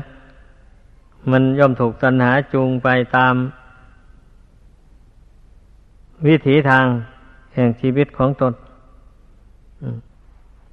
[1.32, 3.34] มันย่อมถูกตัณหาจูงไปตาม
[6.26, 6.86] วิถีทาง
[7.54, 8.54] แห่งชีวิตของตน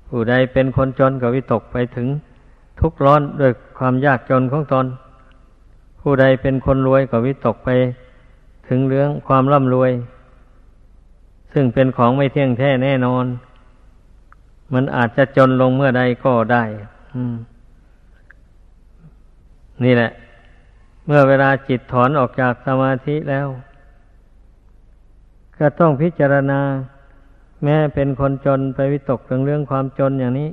[0.09, 2.09] ผู้ใดเป็นคนจนก็วิตกไปถึง
[2.81, 4.87] ทุกข์ร้อนด้วยความยากจนของตน
[6.01, 7.69] ผู้ใดเป็นคนรวยก็วิตกไป
[8.69, 9.93] ถึงเรื่องความร่ำรวย
[11.53, 13.25] ซึ่งเป็นของไม่เที่ยงแท้แน่นอน
[14.73, 16.65] มันอาจจะจนลงเมื่อใดก็ได้
[19.85, 20.11] นี่แหละ
[21.07, 23.49] เมื่อเวลาจิตถอนออกจากสมาธิแล้ว
[25.59, 26.61] ก็ต้องพิจารณา
[27.63, 30.51] แม้เป็นคนจนไปวิตกถึงเรื่องความจนอย่างนี้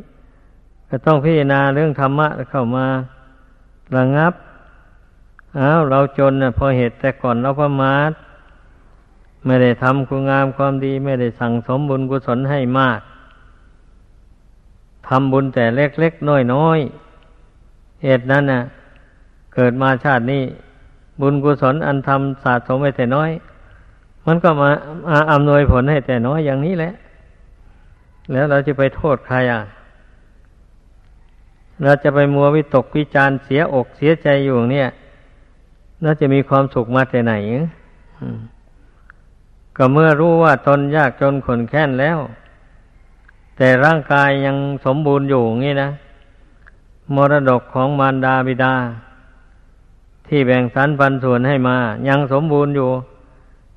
[0.90, 2.86] ก็ต้องพิจารณาเรื่องธรรมะเข้ามา
[3.98, 4.34] ระงับ
[5.60, 8.12] อ้าวเราจนนะพอเหตุแต่ก่อนเราประมาท
[9.46, 13.00] ไม่ได้ทำคุณงามความดี ไม่ได้สั่งสมบุญกุศลให้มาก
[15.08, 18.62] ทำบุญแต่เล็กๆน้อยๆเหตุนั้นน่ะ
[19.56, 20.44] เกิดมาชาตินี้
[21.22, 23.32] บุญกุศลอันทำสะสมไว้แต่น้อย
[24.28, 24.70] มันก็มา
[25.08, 26.94] มาอำนวยผลให้แต่น้อยอย่างนี้แหละ
[28.32, 29.62] แล้วเราจะไปโทษใครอะ
[31.84, 34.90] เราจะไปมัววิตกวิจารเสียอกเสียใจอยู่เนี่ย
[36.04, 37.34] น่าจะมีความสุขมาแต่ไหน
[39.78, 42.20] ก็เมื่อรู้ว่าตนยากจนขนแค้นแล้ว
[43.58, 45.90] แต่ร่างกายยังสมบูรณ์อยู่งี้นะ
[47.16, 48.74] มรดกของมารดาบิดา
[50.28, 52.90] ที่แบ่งสรรปันส่วนให้มา ยังสมบูรณ์อยู่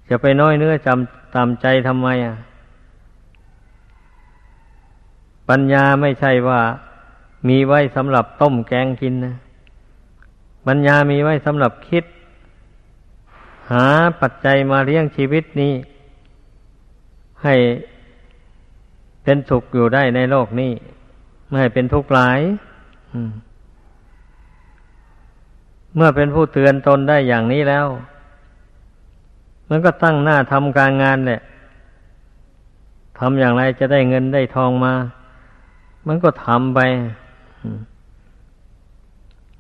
[0.09, 2.37] จะไปน้อยเนื้อจำตามใจทำไมอะ
[5.49, 6.61] ปัญญาไม่ใช่ว่า
[7.49, 9.35] มีไว้สำหรับต้มแกงกินนะ
[10.67, 12.05] ปัญญามีไว้สำหรับคิด
[13.71, 13.87] หา
[14.21, 15.75] ปัจจัยมาเลี้ยงชีวิตนี้
[17.43, 17.55] ให้
[19.25, 20.73] เป็นสุขอยู่ได้ในโลกนี้
[21.47, 22.41] ไม่ให้เป็นทุกข์หลาย
[25.97, 27.87] เมื่อเป็นผู้เตือนตนได้อย่างนี้แล้ว
[29.77, 31.41] มันก็ตั้งหน้าทำการงานแหละ
[33.19, 34.95] ทำอย่างไรจะได้เงินได้ทองมา
[36.07, 36.81] มันก็ทำไป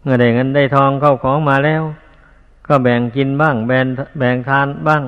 [0.02, 1.82] เมื่อได้เงินได้ทองเข้าของมาแล้ว
[2.66, 3.86] ก็แบ่งกินบ้าง แบ่ง
[4.18, 5.02] แบ่งทานบ้าง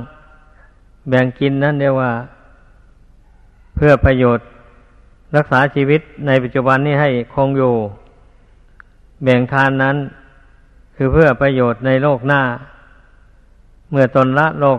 [1.09, 2.13] แบ่งกินนั้นเรียกว่า
[3.75, 4.47] เพื่อประโยชน์
[5.37, 7.75] รักษาชีวิตในปัจจุบันนี้ให้คงอยู่
[9.23, 9.97] แบ่งทานนั้น
[10.97, 12.43] คือเพื่อประโยชน์ในโลกหน้า
[13.91, 14.79] เมื่อตนละโลก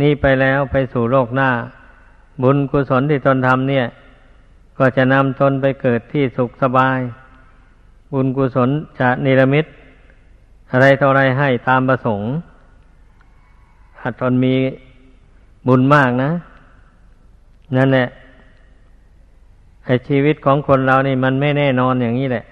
[0.00, 1.50] นี้ไปแล้วไปสู่โลกหน้า
[2.42, 3.86] บุญกุศลที่ตนทำเนี่ย
[4.78, 6.98] ก็จะนำตนไปเกิดที่สุขสบาย
[8.12, 9.64] บุญกุศลจะนิรมิต
[10.70, 12.28] อะไรเท่าไรให้ตามประสงค์
[14.00, 14.54] หากตนมี
[15.66, 16.30] บุญมากนะ
[17.76, 18.06] นั่นแหละ
[19.84, 22.44] ไอชีวิตของคนเรานี่มันไม่แน่นอนอย่างนี้แหละ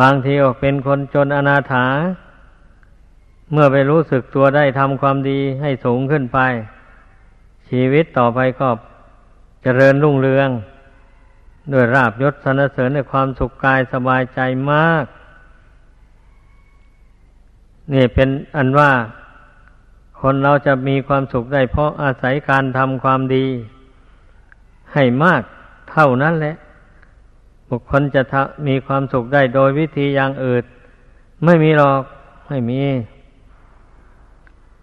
[0.00, 1.86] บางทีก็เป็นคนจนอนาถา
[3.52, 6.38] เมื่อไปรู้สึกตัวได้ทำความดีให้สูงขึ้นไป
[7.68, 8.68] ชีวิตต่อไปก็
[9.62, 10.48] เจริญรุ่งเรือง
[11.72, 15.04] ด้วยราบยศสนเสริญในความสุขกายสบายใจมาก
[17.92, 18.92] นี่เป็นอันว่า
[20.20, 23.46] คนเราจะมีความสุขได้เพราะอาศัยการทำความดี
[24.92, 25.42] ให้มาก
[25.92, 26.56] เท่านั้นแหละ
[27.68, 28.22] บุคคลจะ
[28.66, 30.64] มีความสุขได้โดยวิธีอย่างอื่น
[31.44, 32.02] ไม่มีหรอก
[32.48, 32.82] ไม่มี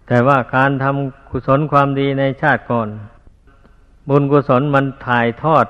[0.06, 2.88] แต่ว่าการทำกุศลความดีในชาติก่อน
[4.08, 5.66] บุญกุศลมันถ่ายทอด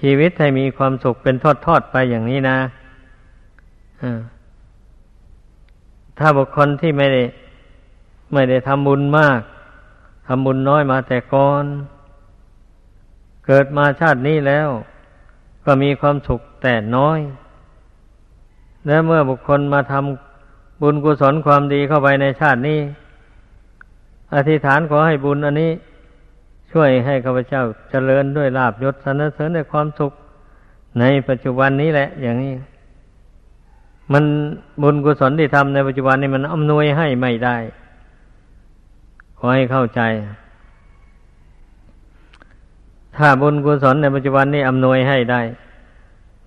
[0.00, 1.34] ชีวิตให้มีความสุขเป็น
[1.66, 2.58] ทอดๆไปอย่างนี้นะ
[6.18, 7.22] ถ้าบุคคลที่ไม่ได้
[8.32, 9.40] ไม่ได้ทำบุญมาก
[10.26, 11.64] ทำบุญน้อยมาแต่ก่อน
[13.46, 14.68] เกิดมาชาตินี้แล้ว
[15.64, 17.18] ก็มีความสุขแต่น้อย
[18.86, 22.80] และเมื่อบุคคลมาทำบุญกุศลความดีเข้าไปในชาตินี้
[24.34, 25.70] อธิษฐานขอให้บุญอันนี้
[26.72, 30.12] ช่วยให้ข้าพเจ้าเจริญด้วยลาบยศสนเสริญด้วยความสุข
[31.00, 32.54] ในปัจจุบันนี้แหละ อย่างนี้
[34.12, 34.24] มัน
[34.82, 37.56] บุญกุศลที่ทำในปัจจุบันนี้มันอำนวยให้ไม่ได้
[39.38, 40.00] ขอให้เข้าใจ
[43.16, 45.40] ถ้าบุญกุศลในปัจจุบันนี้อำนวยให้ได้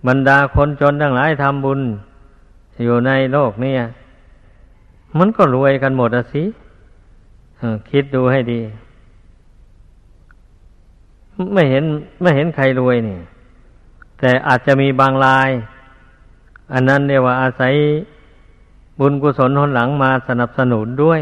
[0.08, 1.80] บรรดาคนจนทั้งหลายทำบุญ
[2.84, 3.74] อยู่ในโลกนี้
[5.18, 6.44] มันก็รวยกันหมดสิ
[7.90, 8.62] คิดดูให้ดี
[11.54, 11.84] ไม่เห็น
[12.22, 13.18] ไม่เห็นใครรวยนี่
[14.20, 15.50] แต่อาจจะมีบางราย
[16.74, 17.74] อันนั้นเรียกว่าอาศัย
[19.00, 21.22] บุญกุศลหนหลังมาสนับสนุนด้วย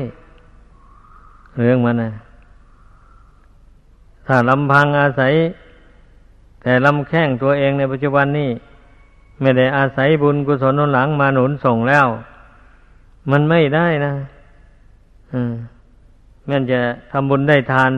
[1.57, 2.11] เรื่องมันนะ
[4.25, 5.33] ถ้าลำพังอาศัย
[6.61, 8.49] แต่ลำแข้งตัวเองในปัจจุบันนี้
[9.41, 12.07] ไม่ได้อาศัยบุญกุศลหนหลังมาหนุนส่งแล้ว
[13.31, 14.13] มันไม่ได้นะ
[15.33, 15.53] อืม
[16.47, 16.79] แม้จะ
[17.11, 17.91] ทำบุญได้ทาน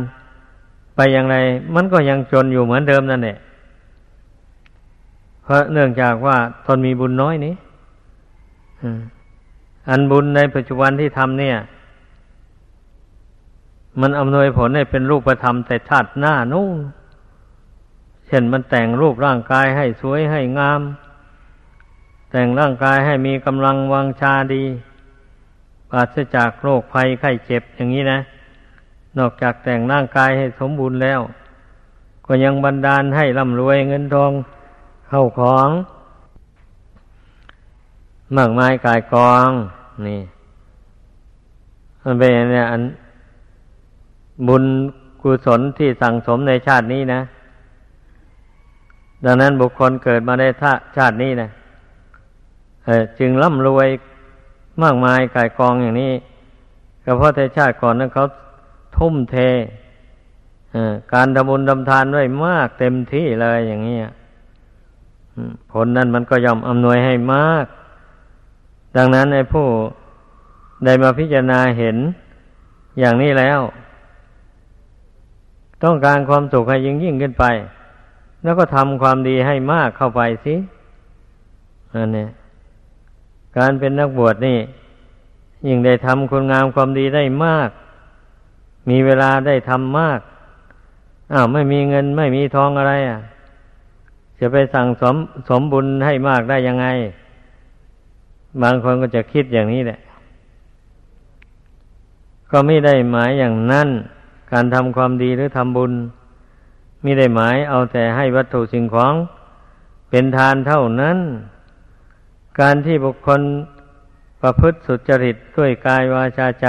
[0.95, 1.37] ไปอย่างไร
[1.75, 3.37] มันก็ยังจนอยู่เหมือนเดิมนั่นแหละ
[5.43, 7.53] เพราะเนื่องจากว่าตนมีบุญน้อยนี้
[9.89, 11.57] อันบุญในปัจจุบันที่ทำเนี่ย
[14.01, 16.77] มันอำนวยผลให้เป็นรูปธรรมแต่ชาติหน้านู่น
[18.27, 20.81] เช่นมันแต่งรูปร่างกายให้สวยให้งาม
[22.31, 24.63] แต่งร่างกายให้มีกำลังวังชาดี
[25.89, 28.19] ปราศจากโรคภัยไข้เจ็บอย่างนี้นะ
[29.19, 31.19] นอกจากแต่งร่างกายให้สมบูรณ์แล้ว
[32.25, 34.31] ก็ยังบันดาลให้ร่ำรวยเงินทอง
[35.07, 35.69] เข้าของ
[38.37, 39.49] มากมายกายกอง
[40.07, 40.21] นี่
[42.03, 42.81] มันเป็นเนี่ยอัน
[44.47, 44.63] บุญ
[45.21, 47.21] กุศลที่สั่งสมในชาตินี้นะ
[49.25, 50.43] ดังนั้นบุคคลเกิดมาใน
[50.97, 51.49] ชาตินี้นะ
[53.19, 53.87] จึงร่ำรวย
[54.83, 56.13] มากมายกายกองอย่างนี้
[57.03, 58.25] ก็เพราะแต่ชาติก่อนนั้นเขา
[58.97, 59.37] ทุ่มเท
[61.13, 63.99] การดำบุญดำทานไว้มากเต็มที่เลยอย่างนี้
[65.71, 67.65] ผลนั้นมันก็ย่อมอำนวยให้มาก
[68.97, 69.67] ดังนั้นไอ้ผู้
[70.85, 71.97] ได้มาพิจารณาเห็น
[72.99, 73.59] อย่างนี้แล้ว
[75.83, 77.45] ต้องการความสุขให้ยิ่งยิ่งขึ้นไป
[78.43, 80.55] แล้วก็ทำความดีให้มากเข้าไปสิ
[81.93, 82.27] อันนี้
[83.57, 84.57] การเป็นนักบวชนี่
[85.67, 87.69] ยิ่งได้ทำคุณงามความดีได้มาก
[88.89, 90.19] มีเวลาได้ทำมาก
[91.33, 93.19] อ้าวไม่มีเงินไม่มีทองอะไรอะ
[94.39, 95.15] จะไปสั่งสม
[95.49, 96.87] สมบุญให้มากได้ยังไง
[98.61, 99.99] บางคนก็จะคิดอย่างนี้แหละ
[102.51, 103.87] ก็ไม่ได้หมายอย่างนั้น
[104.51, 105.93] การทำความดีหรือทำบุญ
[107.01, 109.13] ไม่ได้หมายเอาแต่ให้วัตถุสิ่งของ
[110.09, 111.17] เป็นทานเท่านั้น
[112.59, 113.41] การที่บุคคล
[114.41, 116.67] ประพฤติสุจริตด้วยกายวาจาใจ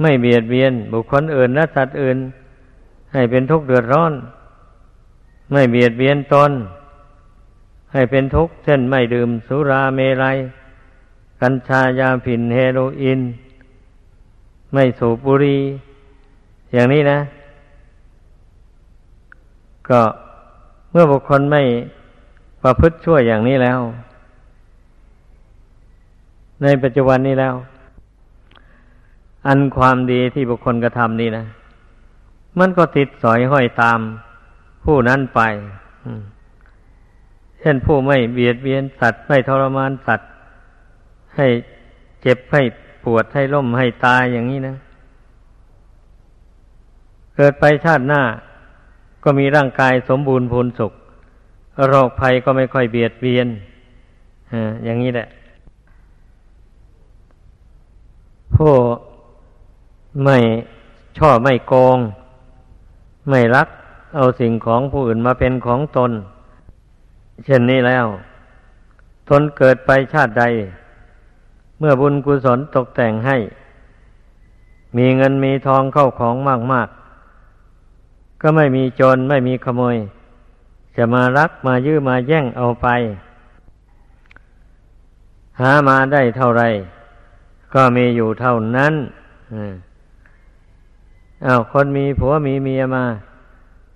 [0.00, 2.18] ไม่เบียดเบียน บุคคลอื่นและสัตว์อื่น
[3.12, 4.12] ให้เป็นทุกข์เดือดร้อน
[5.52, 6.50] ไม่เบียดเบียนตน
[7.92, 10.36] ให้เป็นทุกข์เช่นไม่ดื่มสุราเมลัย
[11.40, 13.20] กัญชายาผินเฮโรอีน
[14.72, 15.60] ไม่สูบบุหรี่
[16.72, 17.18] อย่างนี้นะ
[19.88, 20.00] ก็
[20.90, 21.62] เมื่อบุคคลไม่
[22.62, 23.80] ประพฤติชั่วอย่างนี้แล้ว
[26.62, 27.54] ในปัจจุบันนี้แล้ว
[29.46, 31.44] อันความดีที่บุคคลกระทำนี่นะ
[32.58, 33.98] มันก็ติดสอยห้อยตาม
[34.84, 35.40] ผู้นั้นไป
[37.60, 40.30] เช่นผู้ไม่เบียดเบียนสัตว์ ไม่ทรมานสัตว์
[41.36, 41.46] ให้
[42.22, 42.62] เจ็บให้
[43.04, 44.76] ปวดให้ล้มให้ตายอย่างนี้นะ
[47.36, 48.22] เกิดไปชาติหน้า
[49.24, 50.92] ก็มีร่างกายสมบูรณ์พูนสุข
[51.88, 53.46] โรคภัยก็ไม่ค่อยเบียดเบียน
[54.84, 55.28] อย่างนี้แหละ
[58.56, 58.72] ผู้
[60.24, 60.36] ไม่
[61.18, 61.98] ชอบไม่โกง
[63.28, 63.68] ไม่รัก
[64.16, 66.10] เอาสิ่งของผู้อื่นมาเป็นของตน
[67.44, 68.06] เช่นนี้แล้ว
[69.28, 70.44] ทนเกิดไปชาติใด
[71.78, 73.36] เมื่อบุญกุศลตกแต่งให้
[74.96, 76.34] มีเงินมีทองเข้าของ
[76.72, 76.88] มาก
[77.64, 79.96] ๆ ก็ไม่มีโจรไม่มีขโมย
[80.96, 82.86] จะมารักมายื้อมาแย่งเอาไป
[85.60, 86.62] หามาได้เท่าไร
[87.74, 88.94] ก็มีอยู่เท่านั้น
[89.54, 89.87] อ้
[91.46, 93.04] อาวคนมีผัวมีเมียมา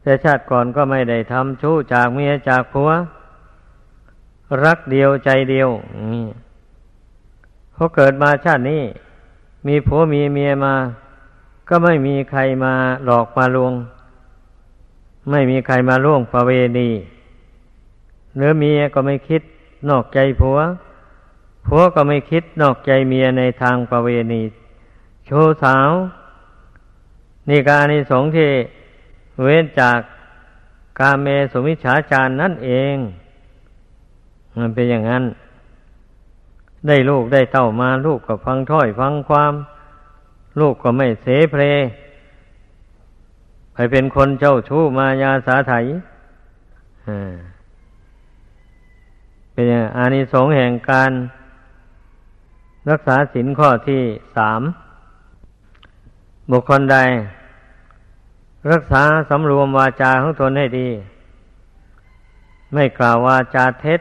[0.02, 2.90] แต่ชาติก่อนก็ไม่ได้ทำชู้จากเมียจากผัว
[4.64, 5.68] รักเดียวใจเดียว
[6.12, 6.26] นี่
[7.74, 8.82] พอเกิดมาชาตินี้
[9.66, 10.74] มีผัวมีเมียมา
[11.68, 12.74] ก็ไม่มีใครมา
[13.04, 13.72] หลอกมาลวง
[15.30, 16.90] ไม่มีใครมาล่วงประเวณี
[18.36, 19.42] เนื้อเมียก็ไม่คิด
[19.88, 20.58] นอกใจผัว
[21.66, 24.42] ผัวก็ไม่คิดนอกใจเมียในทางประเวณี
[25.26, 25.90] โชว์สาว
[27.48, 28.50] นี่การในสงที่
[29.42, 29.98] เว้นจาก
[30.98, 32.96] กาเมสุมิฉาจารนั่นเอง
[34.58, 35.24] มันเป็นอย่างนั้น
[36.86, 39.52] ได้ลูกได้เต้ามาลูกก็ฟังถ้อยฟังความ
[40.60, 41.62] ลูกก็ไม่เสเพล
[43.72, 45.72] ไปเป็นคนเจ้าชู้มายาสาไถ
[49.52, 51.12] เป็นอย่างอานิสงส์แห่งการ
[52.90, 54.02] รักษาศีลข้อที่
[54.36, 54.62] สาม
[56.50, 56.98] บุคคลใด
[58.70, 60.88] รักษาสำรวมวาจาของตนให้ดี
[62.72, 64.00] ไม่กล่าววาจาเท็จ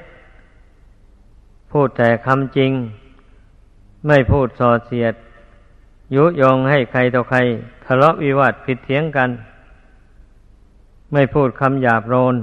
[1.71, 2.71] พูดแต่คำจริง
[4.07, 5.13] ไม่พูดส่อเสียด
[6.15, 7.39] ยุยงให้ใครต่อใคร
[7.85, 9.29] ทะเลาะวิวาทผิดเถียงกัน
[11.13, 12.35] ไม่พูดคำหยาบโลน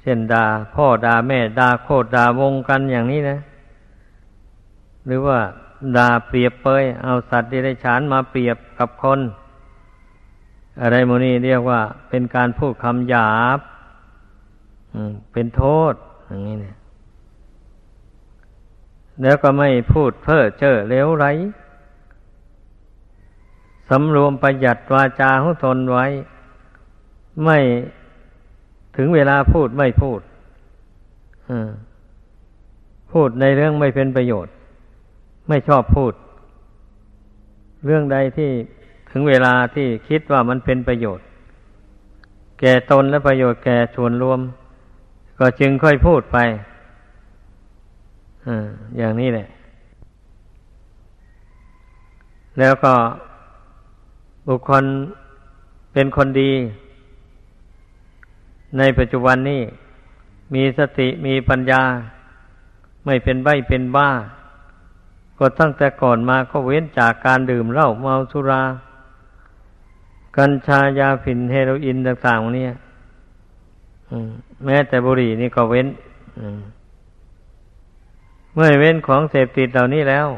[0.00, 3.38] เช่นด่าพ่อด่าแม่ด่าโคตรด่าวงกันอย่างนี้นะ
[5.06, 5.38] หรือว่า
[5.96, 9.20] ด่าเปรียบเปยเอาสัตว์ที่ได้ฉานมาเปรียบกับคน
[10.80, 13.60] อะไรโมนี่เรียกว่า เป็นการพูดคำหยาบ
[15.32, 15.94] เป็นโทษ
[16.26, 16.76] อย่างนี้เนี่ย
[19.22, 21.26] แล้วก็ไม่พูดเพ้อเจ้อเลวไร
[23.88, 26.06] สำรวมประหยัดวาจาของตนไว้
[27.44, 27.58] ไม่
[28.96, 30.20] ถึงเวลาพูดไม่พูด
[33.12, 34.53] พูดในเรื่องไม่เป็นประโยชน์
[35.48, 36.12] ไม่ชอบพูด
[37.84, 38.50] เรื่องใดที่
[39.10, 41.26] ถึงเวลาที่คิดว่ามันเป็นประโยชน์
[42.60, 44.40] แก่ตนและประโยชน์แก่ชวนรวม
[45.38, 46.38] ก็จึงค่อยพูดไป
[48.98, 49.46] อย่างนี้แหละ
[52.58, 52.94] แล้วก็
[54.48, 54.84] บุคคล
[55.92, 56.52] เป็นคนดี
[58.78, 59.62] ในปัจจุบันนี้
[60.54, 61.82] มีสติมีปัญญา
[63.04, 64.08] ไม่เป็นใบเป็นบ้า
[65.38, 68.62] ก็ตั้งแต่ก่อนมาก็เว้นจากการดื่มเหล้าเมาสุรา
[70.36, 72.66] กัญชายาฝิ่นเฮโรอีนต่างๆนี้
[74.64, 75.88] แม้แต่บุหรี่นี่ก็เว้น
[78.54, 80.28] เมื่อเว้นของเสพติดเหล่านี้แล้ว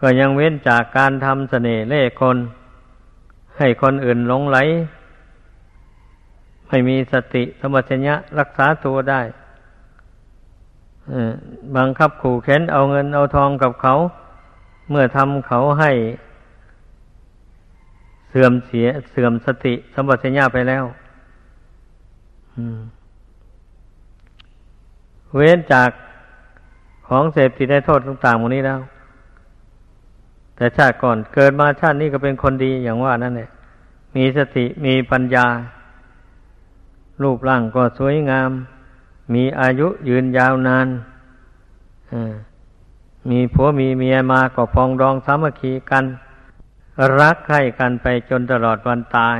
[0.00, 2.36] ก็ยังเว้นจากการทำเสน่ห์เล่คน
[3.58, 4.58] ให้คนอื่นหลงไหล
[6.68, 9.20] ไม่มีสติสมัชญะรักษาตัวได้
[11.76, 13.94] บังคับขู่เข็นเอาเงินเอาทองกับเขา
[14.90, 15.92] เมื่อทำเขาให้
[18.28, 20.84] เสื่อมเสียเสื่อมสติสมัชญะไปแล้ว
[25.34, 25.90] เว้นจาก
[27.08, 28.80] ของเสพติดได้โทษต่างๆหมดนี้แล้ว
[30.56, 33.48] แต่ชาติก่อนเกิดมาชาตินี้ก็เป็นคนดีอย่างว่านั่นแหละ
[34.16, 35.46] มีสติมีปัญญา
[37.22, 38.50] รูปร่างก็สวยงาม
[39.34, 40.88] มีอายุยืนยาวนาน
[43.30, 46.04] มีผัวมีเมียมาก็ฟองดองสามัคคีกัน
[47.18, 49.38] รักใคร่กันไปจนตลอดวันตาย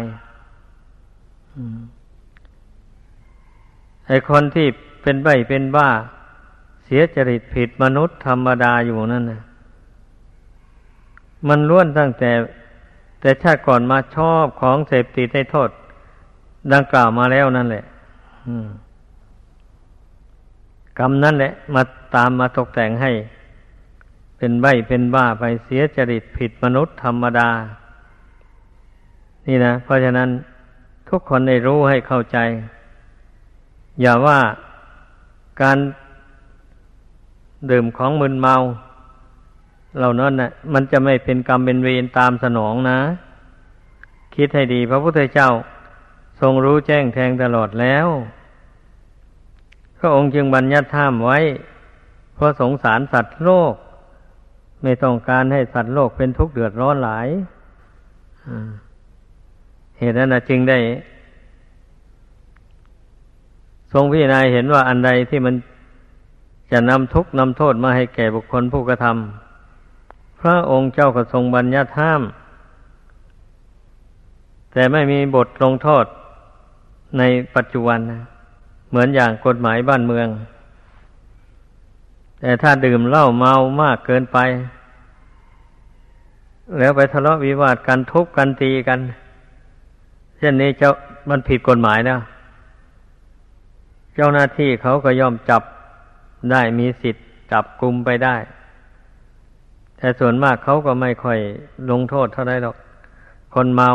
[4.06, 4.66] ไอคนที่
[5.02, 5.88] เป็นใบเป็นบ้า
[6.84, 9.42] เสียจริตผิดมนุษย์ธรรมดาอยู่นั่นนะ
[11.48, 12.30] มันล้วนตั้งแต่
[13.20, 15.70] แต่ชาติก่อนมาชอบของเสพติดในโทษ
[16.72, 17.84] ดังกล่าวมาแล้วนั่นแหละ
[20.98, 21.82] กรรมนั่นแหละ มา
[22.14, 23.10] ตามมาตกแต่งให้
[24.38, 27.50] เป็นใบเป็นบ้าไปเสียจริตผิดมนุษย์ธรรมดา
[29.46, 30.28] นี่นะ เพราะฉะนั้น
[31.08, 32.38] ทุกคนได้รู้ให้เข้าใจ
[34.00, 34.38] อย่าว่า
[35.62, 35.78] การ
[37.70, 38.54] ดื่มของมึนเมา
[39.98, 42.98] เหล่านั้นนะ่ะ มันจะไม่เป็นกรรมเป็นเวรตามสนองนะ
[44.34, 45.50] คิดให้ดี พระพุทธเจ้า
[46.40, 48.06] ทรงรู้แจ้งแทงตลอดแล้ว
[49.98, 51.38] พระองค์จึงบัญญัติห้ามไว้
[52.34, 53.74] เพราะสงสารสัตว์โลก
[54.82, 57.28] ไม่ต้องการให้สัตว์โลกเป็นทุกข์เดือดร้อนหลาย
[59.98, 60.78] เหตุนั้นจึงได้
[63.92, 65.54] ทรงพิจารณาเห็นว่าอันใดที่มัน
[66.72, 72.22] จะนำทุกข์นำโทษมาให้แก่บุคคลผู้กระทำพระองค์เจ้าก็ทรงบัญญัติห้าม
[74.72, 76.04] แต่ไม่มีบทลงโทษ
[77.18, 77.22] ใน
[77.54, 78.22] ปัจจุบันนะ
[78.90, 80.28] เหมือนอย่างกฎหมายบ้านเมือง
[82.40, 84.38] แต่ถ้าดื่มเหล้าเมามากเกินไป
[86.78, 88.98] แล้วไปทะเลาะวิวาทกันทุบกันตีกัน
[90.38, 90.90] เช่นนี้เจ้า
[91.28, 92.16] มันผิดกฎหมายนะ
[94.14, 95.62] เจ้าหน้าที่เขาก็ย่อมจับ
[96.50, 98.36] ได้มีสิทธิ์จับกลุ่มไปได้
[99.96, 101.38] แต่ส่วนมากเขาก็ไม่ค่อย
[101.90, 102.76] ลงโทษเท่าไรหรอก
[103.54, 103.90] คนเมา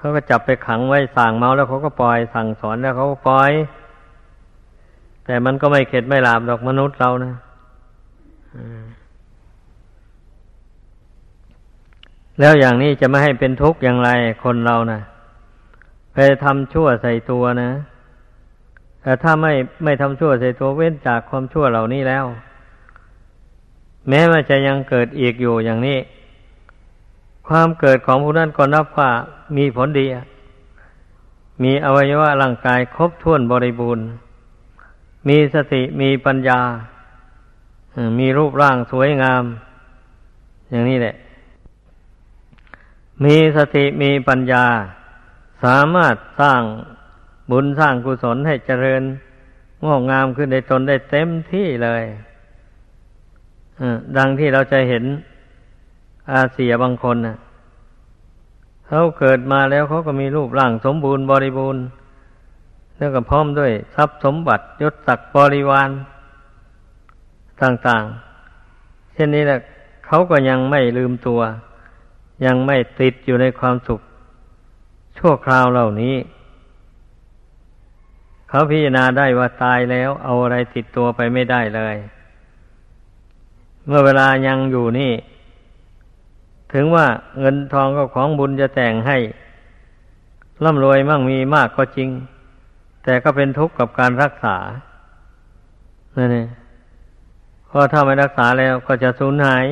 [0.00, 3.50] เขาก็จับไปขังไว้สั่งเมาแล้วเขาก็ปล่อย สั่งสอนแล้วเขาก็ปล่อย
[5.24, 7.34] แต่มันก็ไม่เข็ดไม่หลาบดอกมนุษย์เรานะ
[12.40, 14.10] แล้วอย่างนี้จะไม่ให้เป็นทุกข์อย่างไร
[14.44, 15.00] คนเรานะ่ะ
[16.12, 17.70] ไปทำชั่วใส่ตัวนะ
[19.02, 19.52] แต่ถ้าไม่
[19.84, 22.24] ไม่ทำชั่วใส่ตัวเว้นจากความชั่วเหล่านี้แล้ว
[24.08, 25.98] แม้ว่าจะยังเกิดอีกอยู่อย่างนี้
[27.48, 29.10] ความเกิดของผู้นั้นก็นับว่า
[29.56, 30.06] มีผลดี
[31.62, 34.06] มีอวัยวะร่างกายครบถ้วนบริบูรณ์
[35.28, 36.60] มีสติมีปัญญา
[38.18, 39.42] มีรูปร่างสวยงาม
[40.70, 41.14] อย่างนี้แหละ
[43.24, 44.64] มีสติมีปัญญา
[45.64, 46.62] สามารถสร้าง
[47.50, 49.02] บุญสร้างกุศลให้เจริญ
[49.84, 52.04] งอกงามขึ้นในตนได้เต็มที่เลย
[54.16, 55.04] ดังที่เราจะเห็น
[56.32, 57.36] อาเซียบางคนนะ
[58.86, 61.82] เขาเกิดมาแล้วเขาก็มีรูปร่างสมบูรณ์บริบูรณ์
[62.96, 65.90] แล้วก็พร้อมด้วยทรัพย์สมบัติยศศักดิ์บริวาร
[67.62, 69.58] ต่างๆ เช่นนี้แหละ
[70.06, 71.40] เขาก็ยังไม่ลืมตัว
[72.44, 74.00] ยังไม่ติดอยู่ในความสุข
[75.18, 76.16] ชั่วคราวเหล่านี้
[78.48, 81.96] เขาพิจารณาได้ว่าตายแล้วเอาอะไรติดตัวไปไม่ได้เลย
[83.86, 85.12] เมื่อเวลายังอยู่นี่
[86.72, 87.06] ถึงว่า
[87.40, 89.18] เงินทองก็ของบุญจะแต่งให้
[90.64, 92.08] ร่ำรวยมั่งมีมากก็จริง
[93.04, 94.56] แต่ก็เป็นทุกข์กับการรักษา
[96.16, 96.48] นั่นเอง
[97.70, 99.64] พอถ้าไม่รักษาแล้วก็จะสูญหาย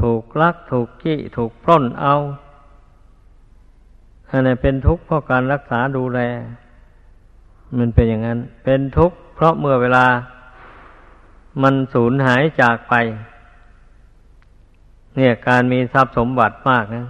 [0.00, 2.14] ถูกลักถูกกี้ถูกปล้นเอา
[4.28, 6.20] อันนี้เป็นทุกข์เพราะการรักษาดูแล
[7.78, 10.06] มันเป็นอย่างนั้น เป็นทุกข์เพราะเมื่อเวลา
[11.62, 12.94] มันสูญหายจากไป
[15.16, 17.06] เนี่ยการมีทรัพย์สมบัติมากนะ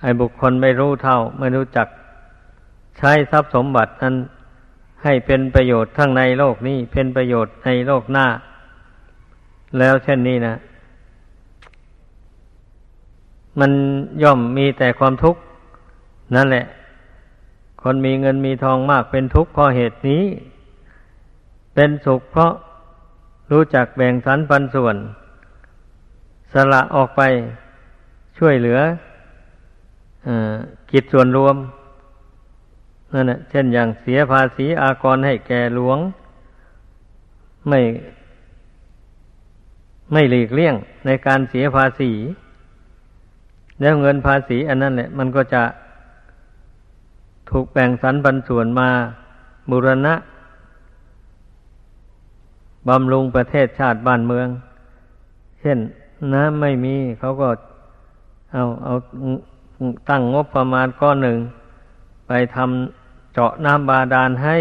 [0.00, 1.88] ไอ้บุคคลไม่รู้เท่า ไม่รู้จัก
[2.98, 4.14] ใช้ทรัพย์สมบัตินั้น
[5.02, 8.26] ให้เป็นประโยชน์ทั้งในโลกนี้ เป็นประโยชน์ในโลกหน้า
[9.78, 10.54] แล้วเช่นนี้นะ
[13.60, 13.72] มัน
[14.22, 15.40] ย่อมมีแต่ความทุกข์
[16.34, 16.66] นั่นแหละ
[17.82, 20.24] คนมีเงินมีทองมากเป็นทุกข์เพราะเหตุนี้
[21.74, 22.52] เป็นสุขเพราะ
[23.50, 24.96] รู้จักแบ่งสรรปันส่วน
[26.52, 27.22] สละออกไป
[28.38, 28.80] ช่วยเหลือ
[30.26, 30.28] อ
[30.90, 31.56] กิจส่วนรวม
[33.12, 35.98] นั่นแหละเช่นอย่างเสียภาษีอากรให้แก่หลวง
[37.68, 37.80] ไม่
[40.12, 40.74] ไม่หลีกเลี่ยง
[41.06, 42.12] ในการเสียภาษี
[43.80, 45.62] แล้วเงินภาษีอันนั้นแหละ มันก็จะ
[47.50, 48.88] ถูกแบ่งสรรปันส่วนมา
[49.70, 50.14] บุรณะ
[52.88, 54.48] บำรุงประเทศชาติบ้านเมือง
[55.60, 55.78] เช่น
[56.34, 57.48] น้ำไม่มีเขาก็
[58.52, 58.94] เอาเอา
[60.08, 61.38] ตั้งงบประมาณก้อนหนึ่ง
[62.26, 64.56] ไปทำเจาะน้ำบาดาลให้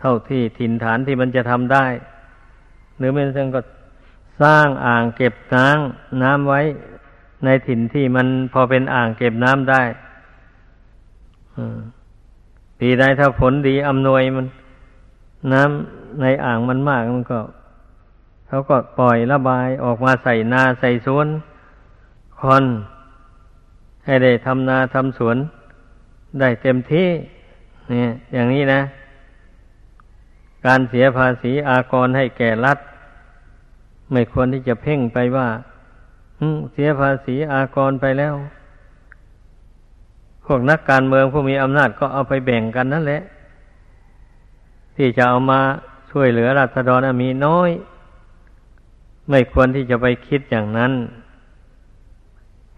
[0.00, 1.86] เท่าที่ถิ่นฐานที่มันจะทำได้
[2.98, 3.60] หรือไม่ซึ่งก็
[4.42, 6.60] สร้างอ่างเก็บน้ำน้ำไว้
[7.44, 9.82] ในถิ่นที่มันพอเป็นอ่างเก็บน้ำได้
[12.78, 14.46] ปีใดถ้าฝนดีอำนวยมัน
[15.52, 17.40] น้ำในอ่างมันมากมันก็
[18.54, 21.26] เขาก็ปล่อยระบายออกมาใส่นาใส่สวน
[22.40, 22.64] คน
[24.04, 25.36] ให้ได้ทำนาทำสวน
[26.40, 27.08] ได้เต็มที่
[27.90, 28.80] เนี่ยอย่างนี้นะ
[30.66, 32.78] การเสียภาษีอากรให้แก่รัฐ
[34.12, 35.48] ไม่ควรที่จะเพ่งไปว่า
[36.72, 38.34] เสียภาษีอากรไปแล้ว
[40.46, 43.22] พวกนักการเมืองผู้มีอำนาจก็เอาไปแบ่งกันนั่นแหละ
[44.96, 45.60] ที่จะเอามา
[46.10, 47.72] ช่วยเหลือรัษฎรมีน้อย
[49.30, 50.92] ไม่ควรที่จะไปคิดอย่างนั้น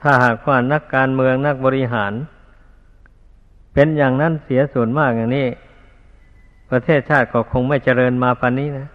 [0.00, 2.12] ถ้าหากว่านักการเมืองนักบริหาร
[3.74, 5.46] เป็นอย่างนั้นเสียส่วนมากอย่างนี้
[6.70, 8.88] ประเทศชาติก็คงไม่เจริญมาปานนี้นะ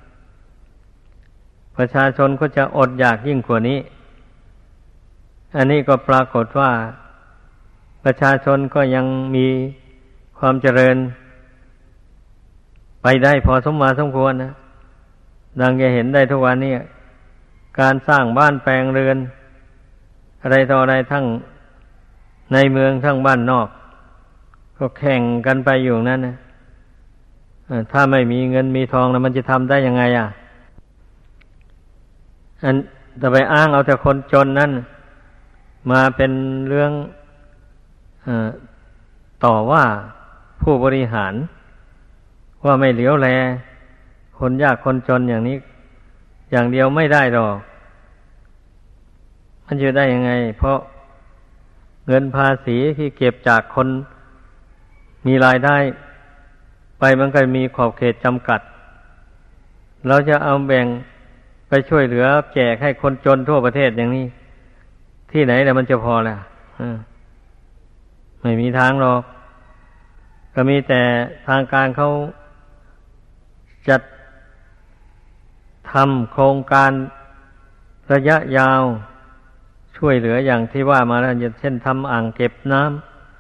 [1.78, 3.80] ประชาชนก็จะอดอยากยิ่งกว่านี้
[5.58, 6.72] อันนี้ก็ปรากฏว่า
[8.04, 9.48] ประชาชนก็ยังมี
[10.38, 10.98] ความเจริญ
[13.04, 14.54] ไปได้พอสมมาสมควรนะ
[15.60, 16.74] ดังจะเห็นได้ทุกวันนี้
[17.80, 19.18] การสร้างบ้านแปลงเรือน
[20.42, 21.26] อะไรต่ออะไรทั้ง
[22.54, 23.68] ในเมืองทั้งบ้านนอก
[24.78, 26.36] ก็แข่งกันไปอยู่นั่นนะ
[27.92, 30.28] ถ้าไม่มีเงินมีทองแล้วมันจะทำได้ยังไงอะ
[32.64, 32.76] อัน
[33.22, 34.72] จะไปอ้างเอาแต่คนจนนั่น
[35.92, 36.32] มาเป็น
[36.70, 36.92] เรื่อง
[38.28, 38.30] อ
[39.46, 39.84] ต่อว่า
[40.62, 41.34] ผู้บริหาร
[42.66, 43.28] ว่าไม่เหลียวแล
[44.40, 45.58] คนยากคนจนอย่างนี้
[46.52, 47.69] อย่างเดียวไม่ได้หรอก
[49.72, 50.78] มันจะได้ยังไง เพราะ
[52.08, 53.88] เงินภาษีที่เก็บจากคน
[55.28, 55.78] มีรายได้
[57.00, 58.62] ไปมันก็มีขอบเขตจำกัด
[60.08, 60.86] เราจะเอาแบ่ง
[61.70, 64.26] ไปช่วยเหลือแจกให้คนจนทั่วประเทศอย่างนี้
[65.32, 66.36] ที่ไหนแต่มันจะพอละ
[68.42, 69.22] ไม่มีทางหรอก
[70.54, 71.02] ก็มีแต่
[71.48, 72.10] ทางการเขา
[73.90, 74.02] จัด
[75.92, 76.92] ทำโครงการ
[78.14, 78.84] ระยะยาว
[80.00, 82.82] ช่วยเหลืออย่างที่ว่ามาแล้วเช่นทำอ่างเก็บน้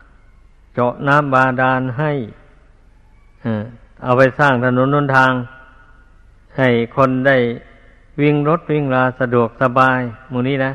[0.07, 2.11] ำเจาะน้ำบาดาลให้
[4.03, 5.31] เอาไปสร้างถนนนนทาง
[6.57, 7.37] ให้คนได้
[8.21, 9.99] วิ่งรถวิ่งราสะดวกสบาย
[10.31, 10.71] มูนี้นะ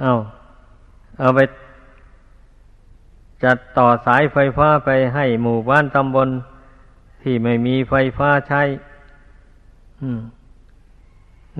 [0.00, 0.12] เอา
[1.18, 1.40] เอาไป
[3.44, 6.28] จัดต่อสายไฟฟ้าไปให้หมู่บ้านตำบล
[7.22, 8.62] ที่ไม่มีไฟฟ้าใช้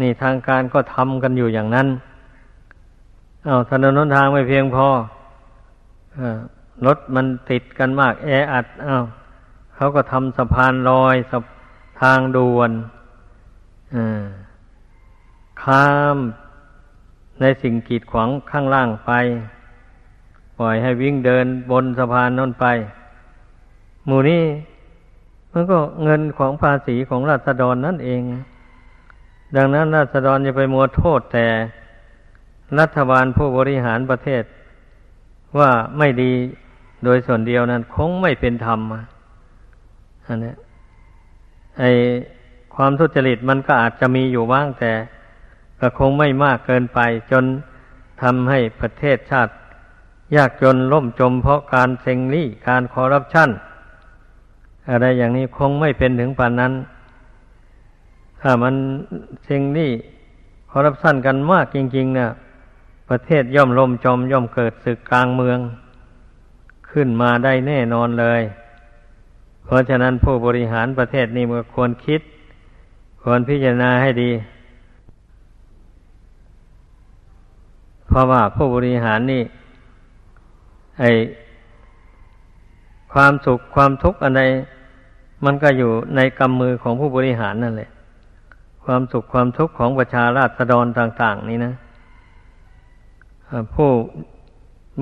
[0.00, 1.88] นี่ทางการก็ทำกันอยู่อย่างนั้น
[3.46, 4.88] อาถนนนนทางไม่เพียงพอ
[6.86, 8.96] รถมันติดกันมาก แออัดเอา
[9.74, 11.38] เขาก็ทำสะพานลอยสะ
[12.00, 12.70] ทางด่วน
[15.62, 16.18] ข้าม
[17.40, 19.12] ในสิ่งกีดขวางข้างล่างไป
[20.58, 22.66] ปล่อยให้วิ่งเดินบนสะพานนั่นไป
[24.06, 24.44] หมู่นี้
[25.52, 28.22] มันก็เงินของภาษีของราษฎรนั่นเอง
[29.56, 31.46] ดังนั้นราษฎรจะไปมัวโทษแต่
[32.80, 34.42] รัฐบาลผู้บริหารประเทศ
[35.58, 36.32] ว่าไม่ดี
[37.04, 38.80] โดยส่วนเดียวนั้น คงไม่เป็นธรรม
[40.26, 40.54] อันนี้
[41.78, 41.84] ไอ
[42.74, 44.92] ความทุจริตมันก็อาจจะมีอยู่บ้างแต่
[45.80, 47.00] ก็คงไม่มากเกินไป
[47.30, 47.44] จน
[48.22, 49.52] ทำให้ประเทศชาติ
[50.36, 53.50] ยากจนล่มจมเพราะการเซ็งลี่การคอร์รัปชัน
[54.90, 56.72] อะไรอย่างนี้คงไม่เป็นถึงปานนั้น
[58.40, 58.74] ถ้ามัน
[59.44, 59.92] เซ็งลี่
[60.72, 62.30] คอร์รัปชันกันมากจริง ๆ เนะี่ย
[63.08, 65.58] ประเทศย่อมล่มจมย่อมเกิดศึกกลางเมือง
[66.90, 68.42] ขึ้นมาได้แน่นอนเลย
[69.64, 72.20] เพราะฉะนั้นผู้บริหารประเทศนี้มันควรคิด
[73.22, 74.30] ควรพิจารณาให้ดี
[78.06, 79.42] เพราะว่าผู้บริหารนี่
[81.00, 81.04] ไอ
[83.12, 84.42] ความสุขความทุกข์อะไร
[85.44, 87.90] มันก็อยู่ในกำมือของผู้บริหารนั่นแหละ
[88.84, 91.74] ความสุขความทุกข์ของประชาราษฎรต่าง ๆ นี่นะ
[93.74, 93.90] ผู้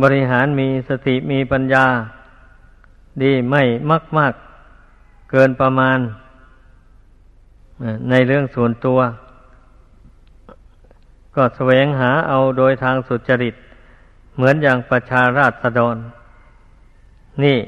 [0.03, 1.86] บริหารมีสติมีปัญญา
[3.22, 4.34] ดีไม่มากมาก
[5.30, 5.99] เกินประมาณ
[8.11, 8.99] ในเรื่องส่วนตัว
[11.34, 13.55] ก็แสวงหาเอาโดยทางสุจริต
[14.36, 15.97] เหมือนอย่างประชาราษฎร
[17.44, 17.59] นี่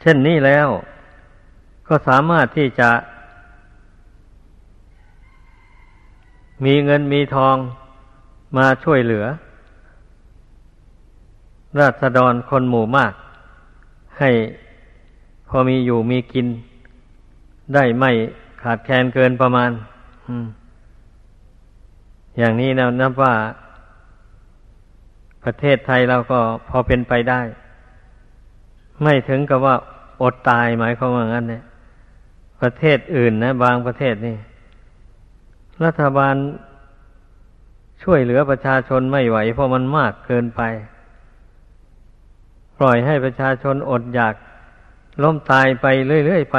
[0.00, 0.68] เช่นนี้แล้ว
[1.88, 2.90] ก็สามารถที่จะ
[6.64, 7.56] มีเงินมีทอง
[8.56, 9.24] มาช่วยเหลือ
[11.78, 13.12] ราษฎรคนหมู่มาก
[14.18, 14.30] ให้
[15.48, 16.46] พอมีอยู่มีกิน
[17.74, 18.10] ได้ไม่
[18.62, 19.70] ขาดแคลนเกินประมาณ
[22.38, 23.34] อย่างนี้นะนับว่า
[25.44, 26.38] ประเทศไทยเราก็
[26.68, 27.40] พอเป็นไปได้
[29.02, 29.76] ไม่ถึงกับว่า
[30.22, 31.62] อดตายหมายความว่างั้นเนี่ย
[32.60, 34.36] ประเทศอื่นนะ บางประเทศนี่
[35.84, 36.34] รัฐบาล
[38.02, 40.62] ช่วยเหลือประชาชนไม่ไหว เพราะมันมากเกินไป
[42.78, 44.34] ปล่อยให้ประชาชนอดอยาก
[45.22, 45.86] ล้มตายไป
[46.26, 46.58] เรื่อยๆไป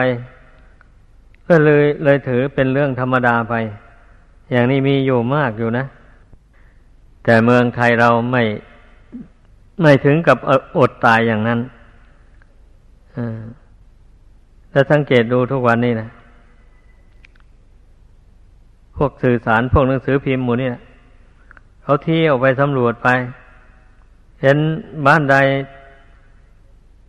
[1.48, 3.56] ก็เลยเลยถือเป็นเรื่องธรรมดาไป
[4.52, 5.86] อย่างนี้มีอยู่มากอยู่นะ
[7.24, 8.44] แต่เมืองไทยเราไม่
[9.82, 10.38] ไม่ถึงกับ
[10.80, 11.60] อดตายอย่างนั้น
[14.72, 16.10] ถ้าสังเกตดูทุกวันนี้นะ
[19.00, 20.72] พวกสื่อสารพวกหนังสือพิมพ์หมู่นี่
[21.84, 23.08] เขาเที่ยวไปสำรวจไป
[24.42, 24.58] เห็น
[25.06, 25.36] บ้านใด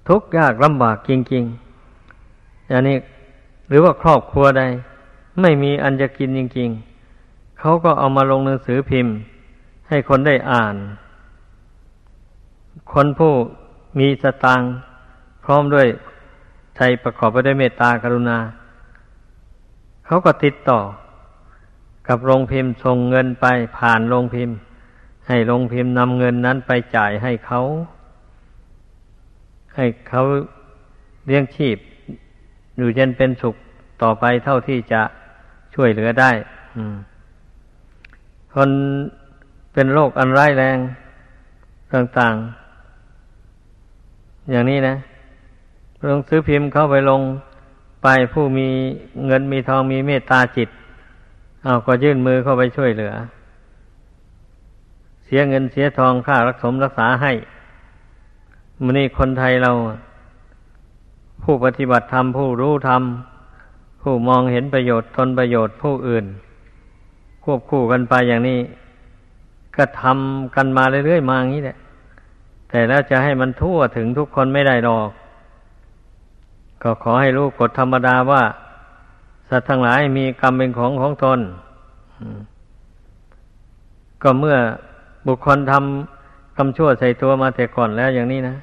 [0.08, 2.96] ทุกข์ยากลำบากจริงๆอย่างนี้
[3.68, 4.62] หรือว่าครอบครัวใด
[5.40, 6.68] ไม่มีอันจะกินจริง
[7.14, 9.14] ๆเขาก็เอามาลงหนังสือพิมพ์
[9.88, 10.76] ให้คนได้อ่าน
[12.92, 13.32] คนผู้
[13.98, 14.68] มีสตางค์
[15.44, 15.86] พร้อมด้วย
[16.76, 18.38] ใจประกอบไปด้วยเมตตากรุณา
[20.06, 20.80] เขาก็ติดต่อ
[22.12, 23.46] กับโรงพิมพ์ส่งเงินไป
[23.78, 24.56] ผ่านโรงพิมพ์
[25.28, 27.60] ให้โรงพิมพ์นำเงินนั้นไปจ่ายให้เขา
[29.76, 30.22] ให้เขา
[31.26, 31.76] เลี้ยงชีพ
[32.76, 33.54] อยู่เย็นเป็นสุข
[34.02, 35.02] ต่อไปเท่าที่จะ
[35.74, 36.30] ช่วยเหลือได้
[38.54, 38.70] คน
[39.72, 40.78] เป็นโรคอันร้ายแรง
[41.94, 44.94] ต่างๆ อย่างนี้นะ
[46.08, 47.20] ลงซื้อพิมพ์เข้าไปลง
[48.02, 48.68] ไปผู้มี
[49.26, 50.68] เงินมีทองมีเมตตาจิต
[51.64, 53.12] เอาก็ยื่นมือเข้าไปช่วยเหลือ
[55.24, 57.32] เสียเงินเสียทองค่ารักสมรักษาให้
[58.82, 59.70] มันนี่คนไทยเรา
[61.42, 63.02] ผู้ปฏิบัติธรรมผู้รู้ธรรม
[64.02, 66.24] ผู้มองเห็นประโยชน์ทนประโยชน์ผู้อื่น
[67.44, 68.58] ควบคู่กันไปอย่างนี้
[69.76, 71.76] ก็ทำกันมาเรื่อยๆมาอย่างนี้แหละ
[72.68, 75.10] แต่แล้วจะให้มันทั่วถึงทุกคนไม่ได้หรอก
[76.82, 78.42] ก็ขอให้รู้กฎธรรมดาว่า
[79.50, 81.38] สัตว์ทั้งหลายมีกรรมเป็นของของตน
[84.22, 84.56] ก็เมื่อ
[85.26, 88.54] บุคคลทำกรรมชั่วใส่ตัวมาแต่ก่อนแล้วอย่างนี้นะ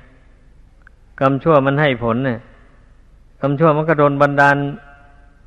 [1.19, 2.39] กรรมชั่วมันให้ผลเนี่ย
[3.41, 4.57] กรรมชั่วมันก็โดนบันดาล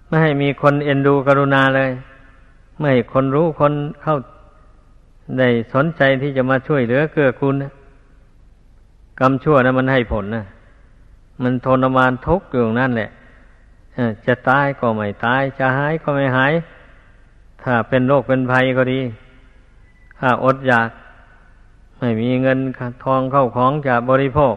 [0.08, 1.90] ไม่ให้มีคนเอ็นดูกรุณาเลย
[2.78, 3.72] ไม่ให้คนรู้คน
[4.02, 4.16] เข้า
[5.38, 7.72] ได้สนใจที่จะมาช่วยเหลือเกื้อกูลนะ
[9.20, 10.44] กรรมชั่วนะมันให้ผลนะ
[11.42, 13.10] มันทรมานทุกข์อยู่นั่นแหละ
[14.26, 16.52] จะตายก็ไม่ตาย จะหายก็ไม่หาย
[17.62, 19.00] ถ้าเป็นโรคเป็นภัยก็ดี
[20.18, 20.88] ถ้าอดอยาก
[21.98, 22.58] ไม่มีเงิน
[23.04, 24.54] ทองเข้าของจะบริโภค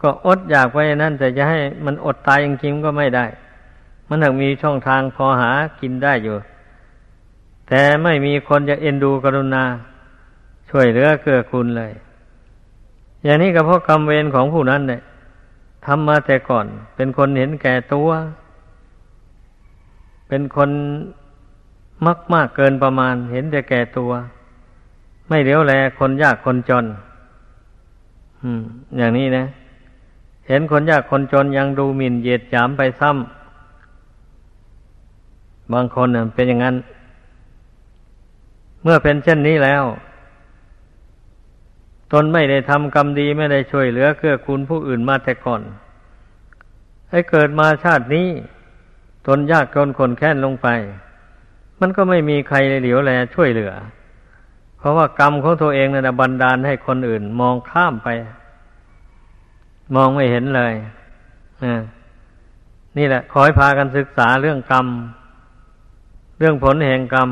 [0.00, 3.26] ก็อดอยากไปนั่นแต่จะให้มันอดตายจริงๆก็ไม่ได้
[4.08, 6.36] มันถึงมีช่องทางพอหากินได้อยู่
[7.68, 9.64] แต่ไม่มีคนจะเอ็นดูกรุณา
[10.68, 11.92] ช่วยเหลือเกื้อกูลเลย
[13.24, 15.00] อย่างนี้ก็เพราะกรรมเวรของผู้นั้นเนี่ย
[15.86, 16.66] ทำมาแต่ก่อน
[16.96, 18.08] เป็นคนเห็นแก่ตัว
[20.28, 20.70] เป็นคน
[22.06, 24.10] มักมากเกินประมาณ เห็นแต่แก่ตัว
[25.28, 26.84] ไม่เลี้ยวแลคนยากคนจน
[28.42, 28.62] อืม
[28.98, 29.44] อย่างนี้นะ
[30.48, 36.76] เห็นคนยากคนจนยังดูหมิ่นเหยียดหยามไปซ้ำบางคนเป็นอย่างนั้น
[38.82, 39.84] เมื่อเป็นเช่นนี้แล้ว
[42.14, 45.62] ตนไม่ได้ทำกรรมดีไม่ได้ช่วยเหลือเกื้อกูลผู้อื่นมาแต่ก่อน
[47.10, 48.28] ให้เกิดมาชาตินี้
[49.26, 50.68] ตนยากจนคนแค้นลงไป
[51.80, 53.72] มันก็ไม่มีใครเหลียวแลช่วยเหลือ
[54.78, 58.08] เพราะว่ากรรมของตัวเองนะ่ะบันดาลให้คนอื่น มองข้ามไป
[59.94, 60.74] มองไม่เห็นเลย
[62.96, 64.86] นี่แหละขอให้พากันศึกษาเรื่องกรรม
[66.38, 67.28] เรื่องผลแห่งกรรม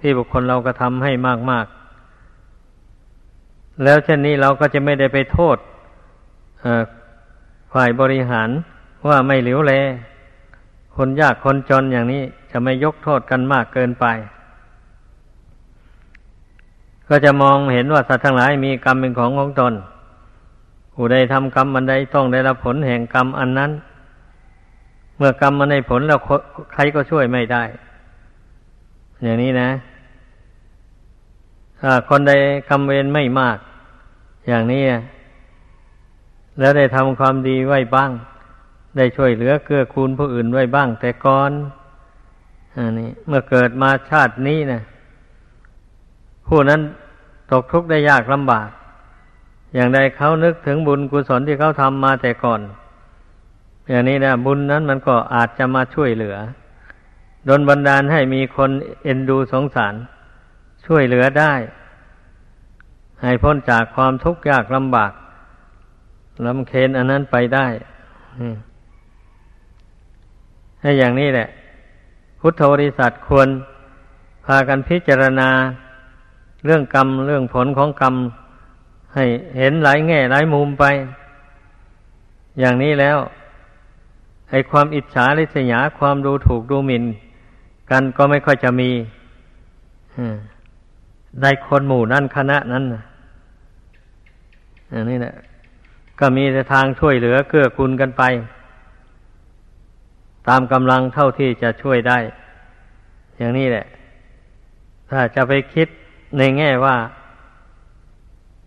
[0.00, 1.12] ที่บุคคลเรากระทำให้
[1.50, 1.79] มากๆ
[3.84, 5.56] แล้วเช่นนี้เราก็จะไม่ได้ไปโทษ
[7.72, 8.48] ฝ่ายบริหาร
[9.08, 9.72] ว่าไม่เหลียวแล
[10.96, 14.06] คนยากคนจนอย่างนี้จะไม่ยกโทษกันมากเกินไป
[17.08, 19.72] ก็จะมองเห็นว่าสัตว์ทั้งหลายมีกรรมเป็นของของตน
[20.94, 23.70] ผู้ใดทำกรรมอันใดต้องได้รับผลแห่งกรรมอันนั้น
[25.16, 26.18] เมื่อกรรมมันในผลแล้ว
[26.72, 27.62] ใครก็ช่วยไม่ได้
[29.22, 29.70] อย่างนี้นะ
[32.08, 32.32] คนใด
[32.68, 33.58] กรรมเวรไม่มาก
[34.50, 34.84] อย่างนี้
[36.58, 38.10] แล้วได้ทำความดีไว้บ้าง
[38.96, 41.50] ได้ช่วยเหลือเกื้อกูลผู้อื่นไว้บ้าง แต่ก่อน
[42.76, 44.80] อันนี้เมื่อเกิดมาชาตินี้นะ
[46.46, 46.80] ผู้นั้น
[47.52, 48.68] ตกทุกข์ได้ยากลำบาก
[49.74, 52.60] อย่างใดเขานึกถึงบุญกุศลที่เขาทำมาแต่ก่อน
[53.90, 56.36] อย่างนี้นะบุญนั้นมันก็อาจจะมาช่วยเหลือ
[57.48, 58.70] ดนบันดาลให้มีคน
[59.04, 59.94] เอ็นดูสงสาร
[60.86, 61.52] ช่วยเหลือได้
[63.22, 65.12] ให้พ้นจากความทุกข์ยากลำบาก
[66.46, 67.66] ลำเค็นอันนั้นไปได้
[70.80, 71.48] ให้อย่างนี้แหละ
[72.40, 73.48] พุทธบริษัทควร
[74.44, 75.50] พากันพิจารณา
[76.64, 78.14] เรื่องกรรมเรื่องผลของกรรม
[79.14, 79.24] ให้
[79.58, 80.84] เห็นหลายแง่หลายมุมไป
[82.60, 83.18] อย่างนี้แล้ว
[84.50, 87.04] ให้ความอิจฉาริษยาความดูถูกดูหมิน่น
[87.90, 88.90] กันก็ไม่ค่อยจะมี
[91.40, 93.02] ได้คนหมู่นั่นคณะนั้นนะ
[94.92, 95.34] อันนี้แหละ
[96.20, 98.22] ก็มีแต่ทางช่วยเหลือเกื้อกูลกันไป
[100.48, 102.18] ตามกำลังเท่าที่จะช่วยได้
[103.36, 103.86] อย่างนี้แหละ
[105.10, 105.88] ถ้าจะไปคิด
[106.38, 106.96] ในแง่ว่า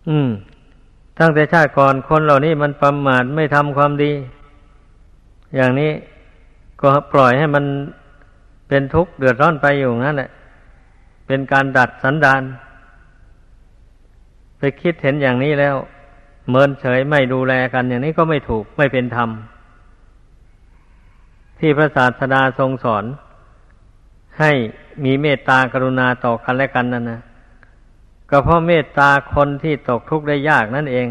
[0.08, 0.28] อืม
[1.18, 4.12] ตั้งแต่ชาติก่อนคนเหล่านี้มันประมาทไม่ทำความดี
[5.56, 5.90] อย่างนี้
[6.80, 7.64] ก็ปล่อยให้มัน
[8.68, 10.30] เป็นทุกข์เดือดร้อนไปอยู่นั่นแหละ
[11.26, 12.42] เป็นการดัดสันดาน
[14.58, 15.76] ไปคิดเห็นอย่างนี้แล้ว
[16.50, 19.30] เมินเฉยไม่ดูแลกันอย่างนี้ก็ไม่ถูกไม่เป็นธรรม
[21.58, 23.04] ที่พระศาสดาทรงสอน
[24.40, 24.52] ให้
[25.04, 27.20] มีเมตตากรุณาต่อกันและกันนั่นนะ
[28.30, 31.08] ก็เพราะเมตตาคนที่ตกทุกข์ได้ยากนั่นเอง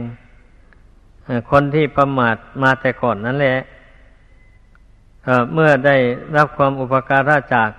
[1.51, 3.57] คนที่ประมาทมาแต่ก่อนนั่นแหละ
[5.53, 5.97] เมื่อได้
[6.37, 7.69] รับความอุปการะจาก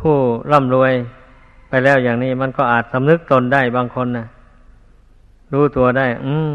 [0.00, 0.16] ผู้
[0.52, 0.92] ร่ำรวย
[1.68, 4.26] ไปแล้วอย่างนี้มันก็อาจสำนึกตนได้บางคนนะ
[5.52, 6.52] รู้ตัวได้ อืม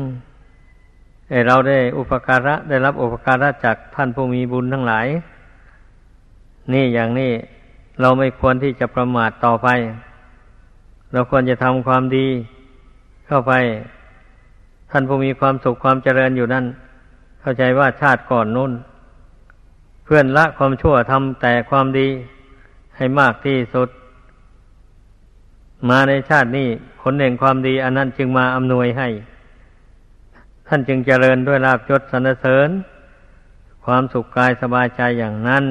[1.29, 5.07] ไอเราได้อุปการะได้รับอุปการะจากท่านผู้มีบุญทั้งหลาย
[6.73, 7.31] นี่อย่างนี้
[8.01, 9.67] เราไม่ควรที่จะประมาทต่อไป
[11.13, 12.27] เราควรจะทำความดี
[13.27, 13.53] เข้าไป
[14.91, 16.65] ท่านผู้มีความสุขความเจริญอยู่นั่น
[17.41, 18.71] เข้าใจว่าชาติก่อนนู้น
[20.05, 22.07] เพื่อนละความชั่วทำแต่ความดี
[22.97, 23.89] ให้มากที่สุด
[25.89, 26.69] มาในชาตินี้
[27.01, 29.07] ผลแห่งความดีอันนั้นจึงมาอำนวยให้
[30.67, 32.69] ท่านจึงเจริญด้วยลาบยศสรรเสริญ
[33.85, 35.65] ความสุขกายสบายใจอย่างนั้น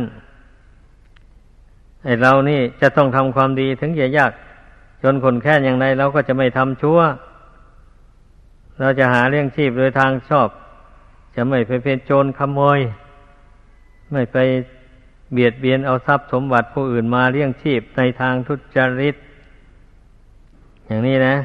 [2.05, 4.33] ไอเรานี่จะต้องทำความดีถึงจะยาก
[5.03, 7.01] จนคนแค่อย่างไรเราก็จะไม่ทำชั่ว
[8.81, 10.49] เราจะหาเลี้ยงชีพโดยทางชอบ
[11.37, 12.79] จะไม่ไปเป็นโจรขโมย
[14.13, 14.37] ไม่ไป
[15.33, 19.17] เบียดเบียนเอาทรัพย์สมบัติผู้อื่นมาเลี้ยงชีพในทางทุจริต
[20.87, 21.37] อย่างนี้นะ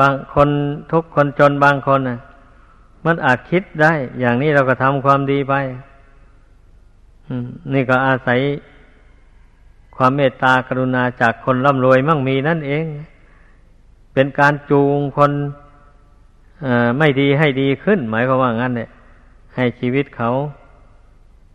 [0.00, 0.48] บางคน
[0.92, 2.18] ทุกคนจนบางคนนะ
[3.04, 5.54] มันอาจคิดได้ อย่างนี้เราก็ทำความดีไป
[7.72, 8.40] นี่ก็อาศัย
[9.96, 12.84] ความเมตตากรุณาจากคนร่ำรวยมั่งมีนั่นเอง
[14.14, 15.32] เป็นการจูงคน
[16.98, 18.88] ไม่ดีให้ดีขึ้น หมายความว่างั้นเนี่ย
[19.56, 20.54] ให้ชีวิตเขาจ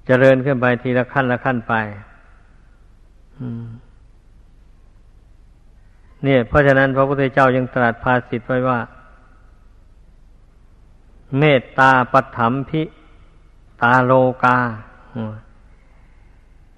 [0.08, 1.74] เจริญขึ้นไปทีละขั้นละขั้นไป
[6.24, 8.80] เนี่ย เพราะฉะนั้นพระพุทธเจ้ายังตรัสภาสิทไว้ว่า
[11.40, 12.82] เมตตาปัถมพิ
[13.82, 14.14] ตาโล
[14.44, 14.58] กา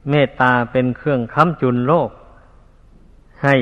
[0.09, 2.09] เมตตาเป็นเครื่องค้ำจุนโลก
[3.43, 3.55] ให้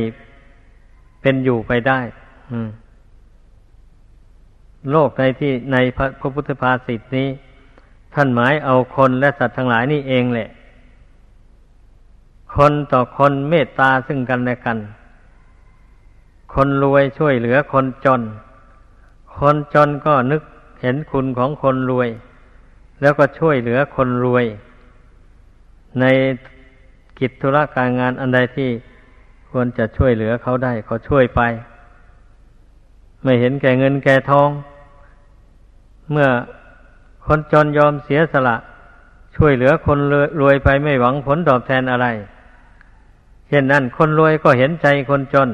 [1.21, 1.99] เป็นอยู่ไปได้
[4.91, 7.27] โลกในที่ในพระพระพุทธภาษิตนี้
[8.13, 10.49] ท่านหมายเอาคนและสัตว์ทั้งหลายนี่เองแหละ
[12.55, 14.77] คนต่อคนเมตตาซึ่งกันและกัน
[16.53, 18.21] คนรวยช่วยเหลือคนจน
[19.37, 20.43] คนจนก็นึก
[20.81, 22.09] เห็นคุณของคนรวย
[23.01, 24.45] แล้วก็ช่วยเหลือคนรวย
[25.99, 26.05] ใน
[27.19, 28.69] กิจธุระการงานอันใดที่
[29.49, 31.41] ควรจะช่วยเหลือเขาได้เขาช่วยไป
[33.23, 34.49] ไม่เห็นแก่เงินแก่ทอง
[36.11, 36.29] เมื่อ
[37.25, 38.55] คนจนยอมเสียสละ
[39.35, 39.99] ช่วยเหลือคน
[40.41, 42.07] รวยไปไม่หวังผลตอบแทนอะไร
[43.47, 45.49] เช่นนั้นคนรวยก็เห็นใจคนจน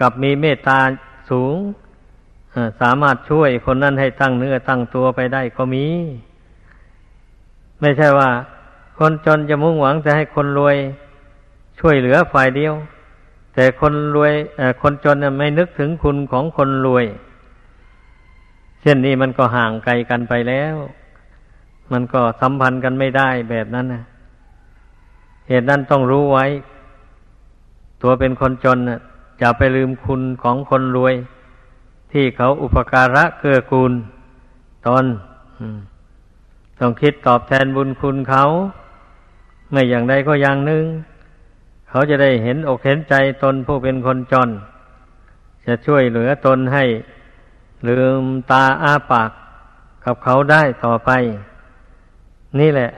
[0.00, 0.78] กับมีเมตตา
[1.30, 1.56] สูง
[2.80, 5.86] สามารถช่วยคนนั้นให้ตั้งเนื้อตั้งตัวไปได้ก็มี
[7.80, 8.30] ไม่ใช่ว่า
[8.98, 10.76] คนจนจะมุ่งหวังจะให้คนรวย
[11.78, 12.74] ช่วยเหลือฝ่ายเดียว
[13.54, 14.32] แต่คนรวย
[14.82, 17.04] คนจนไม่นึกถึงคุณของคนรวย
[18.80, 20.76] เช่นนี้มันก็ห่างไกลกันไปแล้ว
[21.92, 24.02] มันก็สัมพันธ์กันไม่ได้แบบนั้นนะ
[25.48, 26.46] เหตุนั้นต้องรู้ไว้
[28.02, 28.98] ตัวเป็นคนจนจะ
[29.58, 31.14] ไปลืมคุณของคนรวย
[32.12, 33.92] ที่เขาอุปการะเกื้อกูล
[34.86, 35.04] ตน
[36.78, 38.44] ต้องคิดตอบแทนบุญคุณเขา
[39.70, 40.84] ไม่อย่างใดก็อย่างหนึ่ง
[41.88, 44.48] เขาจะได้เห็นอกเห็นใจตนผู้เป็นคนจน
[45.66, 46.84] จะช่วยเหลือตนให้
[47.88, 49.30] ลืมตาอ้าปาก
[50.04, 51.10] กับเขาได้ต่อไป
[52.60, 52.90] นี่แหละ